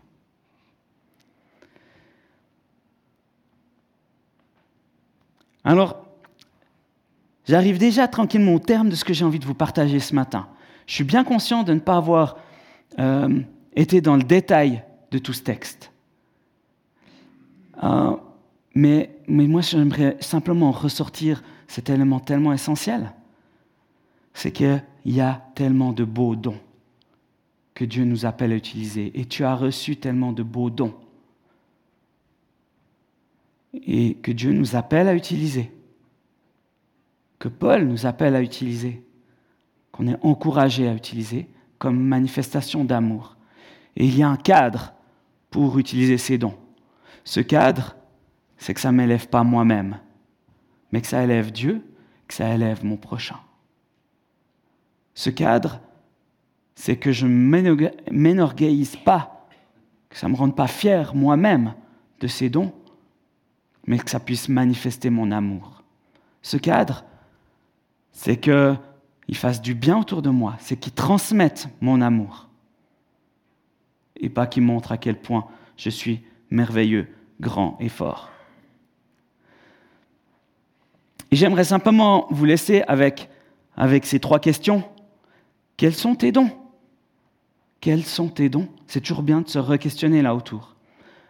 Alors, 5.63 6.07
j'arrive 7.48 7.78
déjà 7.78 8.08
tranquillement 8.08 8.56
au 8.56 8.60
terme 8.60 8.90
de 8.90 8.96
ce 8.96 9.06
que 9.06 9.14
j'ai 9.14 9.26
envie 9.26 9.40
de 9.40 9.46
vous 9.46 9.54
partager 9.54 10.00
ce 10.00 10.14
matin. 10.14 10.48
Je 10.86 10.94
suis 10.94 11.04
bien 11.04 11.24
conscient 11.24 11.64
de 11.64 11.74
ne 11.74 11.80
pas 11.80 11.98
avoir 11.98 12.38
euh, 13.00 13.42
était 13.76 14.02
dans 14.02 14.16
le 14.16 14.24
détail 14.24 14.84
de 15.12 15.20
tout 15.20 15.34
ce 15.34 15.44
texte. 15.44 15.92
Euh, 17.84 18.16
mais, 18.74 19.12
mais 19.28 19.48
moi, 19.48 19.62
j'aimerais 19.62 20.18
simplement 20.20 20.72
ressortir 20.72 21.44
cet 21.68 21.90
élément 21.90 22.20
tellement 22.20 22.54
essentiel. 22.54 23.12
C'est 24.34 24.52
qu'il 24.52 24.84
y 25.06 25.22
a 25.22 25.42
tellement 25.56 25.94
de 25.94 26.04
beaux 26.04 26.36
dons 26.36 26.60
que 27.74 27.86
Dieu 27.86 28.06
nous 28.06 28.26
appelle 28.26 28.52
à 28.52 28.56
utiliser. 28.56 29.20
Et 29.20 29.26
tu 29.26 29.44
as 29.44 29.56
reçu 29.56 29.98
tellement 29.98 30.32
de 30.32 30.44
beaux 30.44 30.70
dons. 30.70 30.96
Et 33.74 34.16
que 34.16 34.32
Dieu 34.32 34.52
nous 34.54 34.76
appelle 34.76 35.08
à 35.08 35.14
utiliser. 35.14 35.72
Que 37.39 37.47
Paul 37.47 37.86
nous 37.86 38.06
appelle 38.06 38.36
à 38.36 38.41
utiliser. 38.41 39.04
Qu'on 39.91 40.08
est 40.08 40.17
encouragé 40.21 40.88
à 40.88 40.93
utiliser 40.93 41.50
comme 41.78 42.00
manifestation 42.00 42.84
d'amour. 42.84 43.38
Et 43.95 44.06
il 44.06 44.17
y 44.17 44.23
a 44.23 44.30
un 44.30 44.38
cadre 44.38 44.93
pour 45.50 45.80
utiliser 45.80 46.17
ces 46.17 46.38
dons. 46.38 46.58
Ce 47.23 47.39
cadre, 47.39 47.95
c'est 48.58 48.73
que 48.73 48.80
ça 48.80 48.91
ne 48.91 48.97
m'élève 48.97 49.28
pas 49.28 49.43
moi-même, 49.43 50.00
mais 50.91 51.02
que 51.02 51.08
ça 51.08 51.23
élève 51.23 51.52
Dieu, 51.52 51.84
que 52.28 52.34
ça 52.34 52.54
élève 52.54 52.86
mon 52.86 52.97
prochain. 52.97 53.39
Ce 55.13 55.30
cadre, 55.30 55.82
c'est 56.76 56.97
que 56.97 57.12
je 57.12 57.26
ne 57.26 57.91
m'énorgueillise 58.12 58.97
pas, 58.97 59.47
que 60.10 60.17
ça 60.17 60.28
ne 60.28 60.34
me 60.34 60.38
rende 60.38 60.56
pas 60.56 60.67
fier 60.67 61.15
moi-même 61.15 61.73
de 62.19 62.28
ces 62.28 62.50
dons, 62.50 62.73
mais 63.86 63.97
que 63.97 64.10
ça 64.10 64.19
puisse 64.19 64.47
manifester 64.47 65.10
mon 65.10 65.32
amour. 65.32 65.84
Ce 66.41 66.58
cadre, 66.58 67.04
c'est 68.18 68.38
qu'il 68.38 69.36
fasse 69.36 69.62
du 69.62 69.76
bien 69.76 70.00
autour 70.00 70.24
de 70.24 70.32
moi, 70.32 70.56
c'est 70.60 70.76
qu'il 70.76 70.92
transmette 70.92 71.70
mon 71.82 72.02
amour 72.02 72.48
et 74.20 74.28
pas 74.28 74.48
qui 74.48 74.60
montre 74.60 74.92
à 74.92 74.98
quel 74.98 75.22
point 75.22 75.46
je 75.78 75.92
suis 75.92 76.24
merveilleux, 76.50 77.08
grand 77.40 77.78
et 77.80 77.90
fort. 77.90 78.32
Et 81.30 81.36
j'aimerais 81.36 81.64
simplement 81.64 82.26
vous 82.32 82.46
laisser 82.46 82.82
avec, 82.88 83.30
avec 83.76 84.04
ces 84.04 84.20
trois 84.20 84.40
questions. 84.40 84.84
Quels 85.78 85.94
sont 85.94 86.16
tes 86.16 86.32
dons? 86.32 86.50
Quels 87.82 88.04
sont 88.04 88.30
tes 88.30 88.50
dons? 88.50 88.68
C'est 88.88 89.02
toujours 89.02 89.22
bien 89.22 89.42
de 89.42 89.48
se 89.48 89.60
re-questionner 89.60 90.24
là 90.24 90.34
autour. 90.34 90.76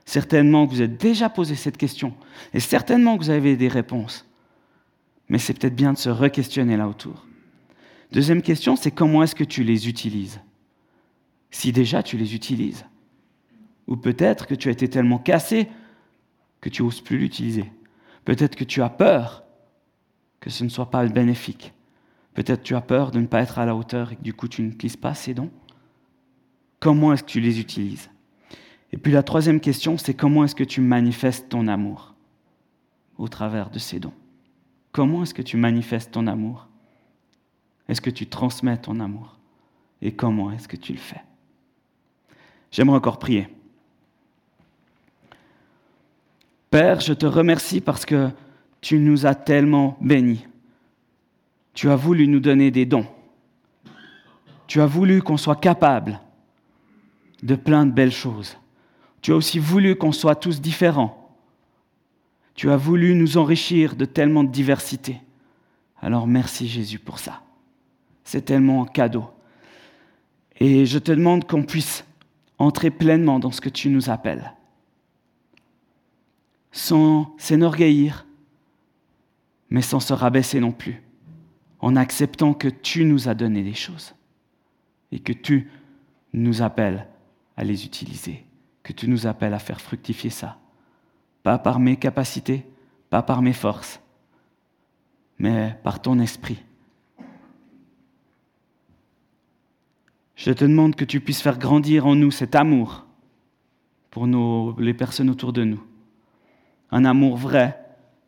Certainement 0.05 0.65
que 0.65 0.71
vous 0.71 0.81
êtes 0.81 0.97
déjà 0.97 1.27
posé 1.27 1.55
cette 1.55 1.75
question, 1.75 2.13
et 2.53 2.61
certainement 2.61 3.17
que 3.17 3.23
vous 3.23 3.29
avez 3.29 3.57
des 3.57 3.67
réponses. 3.67 4.26
Mais 5.29 5.39
c'est 5.39 5.53
peut-être 5.53 5.75
bien 5.75 5.93
de 5.93 5.97
se 5.97 6.09
re-questionner 6.09 6.77
là 6.77 6.87
autour. 6.87 7.25
Deuxième 8.11 8.41
question, 8.41 8.75
c'est 8.75 8.91
comment 8.91 9.23
est-ce 9.23 9.35
que 9.35 9.43
tu 9.43 9.63
les 9.63 9.89
utilises? 9.89 10.39
Si 11.51 11.71
déjà 11.71 12.03
tu 12.03 12.17
les 12.17 12.35
utilises. 12.35 12.85
Ou 13.87 13.97
peut-être 13.97 14.47
que 14.47 14.55
tu 14.55 14.69
as 14.69 14.71
été 14.71 14.89
tellement 14.89 15.17
cassé 15.17 15.67
que 16.61 16.69
tu 16.69 16.83
n'oses 16.83 17.01
plus 17.01 17.17
l'utiliser. 17.17 17.71
Peut-être 18.25 18.55
que 18.55 18.63
tu 18.63 18.81
as 18.81 18.89
peur 18.89 19.43
que 20.39 20.49
ce 20.49 20.63
ne 20.63 20.69
soit 20.69 20.89
pas 20.89 21.05
bénéfique. 21.07 21.73
Peut-être 22.33 22.61
que 22.61 22.67
tu 22.67 22.75
as 22.75 22.81
peur 22.81 23.11
de 23.11 23.19
ne 23.19 23.25
pas 23.25 23.41
être 23.41 23.59
à 23.59 23.65
la 23.65 23.75
hauteur 23.75 24.11
et 24.11 24.15
que 24.15 24.21
du 24.21 24.33
coup 24.33 24.47
tu 24.47 24.61
n'utilises 24.61 24.97
pas 24.97 25.13
ces 25.13 25.33
dons. 25.33 25.49
Comment 26.79 27.13
est-ce 27.13 27.23
que 27.23 27.29
tu 27.29 27.39
les 27.39 27.59
utilises? 27.59 28.09
Et 28.91 28.97
puis 28.97 29.11
la 29.11 29.23
troisième 29.23 29.59
question, 29.59 29.97
c'est 29.97 30.13
comment 30.13 30.43
est-ce 30.43 30.55
que 30.55 30.63
tu 30.63 30.79
manifestes 30.79 31.49
ton 31.49 31.67
amour 31.67 32.13
au 33.17 33.27
travers 33.27 33.69
de 33.69 33.79
ces 33.79 33.99
dons? 33.99 34.13
Comment 34.97 35.21
est-ce 35.21 35.35
que 35.35 35.43
tu 35.43 35.57
manifestes 35.57 36.13
ton 36.13 36.25
amour? 36.25 36.67
Est-ce 37.87 38.01
que 38.01 38.09
tu 38.09 38.25
transmets 38.25 38.77
ton 38.77 38.99
amour? 38.99 39.37
Et 40.01 40.11
comment 40.11 40.49
est-ce 40.49 40.67
que 40.67 40.75
tu 40.75 40.91
le 40.91 40.97
fais? 40.97 41.21
J'aimerais 42.71 42.97
encore 42.97 43.19
prier. 43.19 43.47
Père, 46.71 46.99
je 46.99 47.13
te 47.13 47.27
remercie 47.27 47.79
parce 47.79 48.07
que 48.07 48.31
tu 48.81 48.97
nous 48.97 49.27
as 49.27 49.35
tellement 49.35 49.99
bénis. 50.01 50.47
Tu 51.75 51.91
as 51.91 51.95
voulu 51.95 52.27
nous 52.27 52.39
donner 52.39 52.71
des 52.71 52.87
dons. 52.87 53.05
tu 54.65 54.81
as 54.81 54.87
voulu 54.87 55.21
qu'on 55.21 55.37
soit 55.37 55.57
capable 55.57 56.19
de 57.43 57.53
plein 57.53 57.85
de 57.85 57.91
belles 57.91 58.11
choses. 58.11 58.57
Tu 59.21 59.31
as 59.31 59.35
aussi 59.35 59.59
voulu 59.59 59.95
qu'on 59.95 60.11
soit 60.11 60.35
tous 60.35 60.59
différents. 60.59 61.26
Tu 62.57 62.71
as 62.71 62.75
voulu 62.75 63.13
nous 63.13 63.37
enrichir 63.37 63.95
de 63.95 64.03
tellement 64.03 64.43
de 64.43 64.51
diversité. 64.51 65.21
Alors 66.01 66.25
merci 66.25 66.67
Jésus 66.67 66.97
pour 66.97 67.19
ça. 67.19 67.43
C'est 68.23 68.41
tellement 68.41 68.83
un 68.83 68.87
cadeau. 68.87 69.29
Et 70.59 70.87
je 70.87 70.97
te 70.97 71.11
demande 71.11 71.47
qu'on 71.47 71.63
puisse 71.63 72.03
entrer 72.57 72.89
pleinement 72.89 73.37
dans 73.37 73.51
ce 73.51 73.61
que 73.61 73.69
tu 73.69 73.89
nous 73.89 74.09
appelles, 74.09 74.55
sans 76.71 77.35
s'enorgueillir, 77.37 78.25
mais 79.69 79.83
sans 79.83 79.99
se 79.99 80.13
rabaisser 80.13 80.59
non 80.59 80.71
plus, 80.71 81.03
en 81.79 81.95
acceptant 81.95 82.55
que 82.55 82.69
tu 82.69 83.05
nous 83.05 83.29
as 83.29 83.35
donné 83.35 83.61
des 83.61 83.75
choses 83.75 84.15
et 85.11 85.19
que 85.19 85.33
tu 85.33 85.69
nous 86.33 86.63
appelles 86.63 87.05
à 87.55 87.63
les 87.63 87.85
utiliser, 87.85 88.43
que 88.81 88.93
tu 88.93 89.07
nous 89.07 89.27
appelles 89.27 89.53
à 89.53 89.59
faire 89.59 89.79
fructifier 89.79 90.31
ça. 90.31 90.57
Pas 91.47 91.57
par 91.57 91.79
mes 91.79 91.95
capacités, 91.95 92.65
pas 93.09 93.23
par 93.23 93.41
mes 93.41 93.53
forces, 93.53 94.01
mais 95.39 95.79
par 95.81 96.01
ton 96.01 96.19
esprit. 96.19 96.61
Je 100.35 100.51
te 100.51 100.65
demande 100.65 100.97
que 100.97 101.05
tu 101.05 101.21
puisses 101.21 101.41
faire 101.41 101.57
grandir 101.57 102.05
en 102.05 102.15
nous 102.15 102.31
cet 102.31 102.53
amour 102.53 103.05
pour 104.11 104.27
les 104.77 104.93
personnes 104.93 105.29
autour 105.29 105.53
de 105.53 105.63
nous. 105.63 105.81
Un 106.91 107.05
amour 107.05 107.37
vrai, 107.37 107.81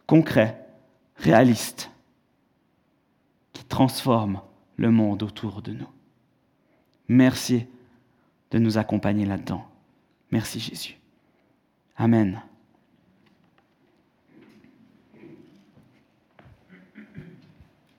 concret, 0.08 0.66
réaliste, 1.18 1.92
qui 3.52 3.66
transforme 3.66 4.40
le 4.78 4.92
monde 4.92 5.24
autour 5.24 5.62
de 5.62 5.74
nous. 5.74 5.90
Merci 7.10 7.66
de 8.52 8.60
nous 8.60 8.78
accompagner 8.78 9.26
là-dedans. 9.26 9.68
Merci 10.32 10.62
Jésus. 10.62 10.98
Amen. 11.98 12.42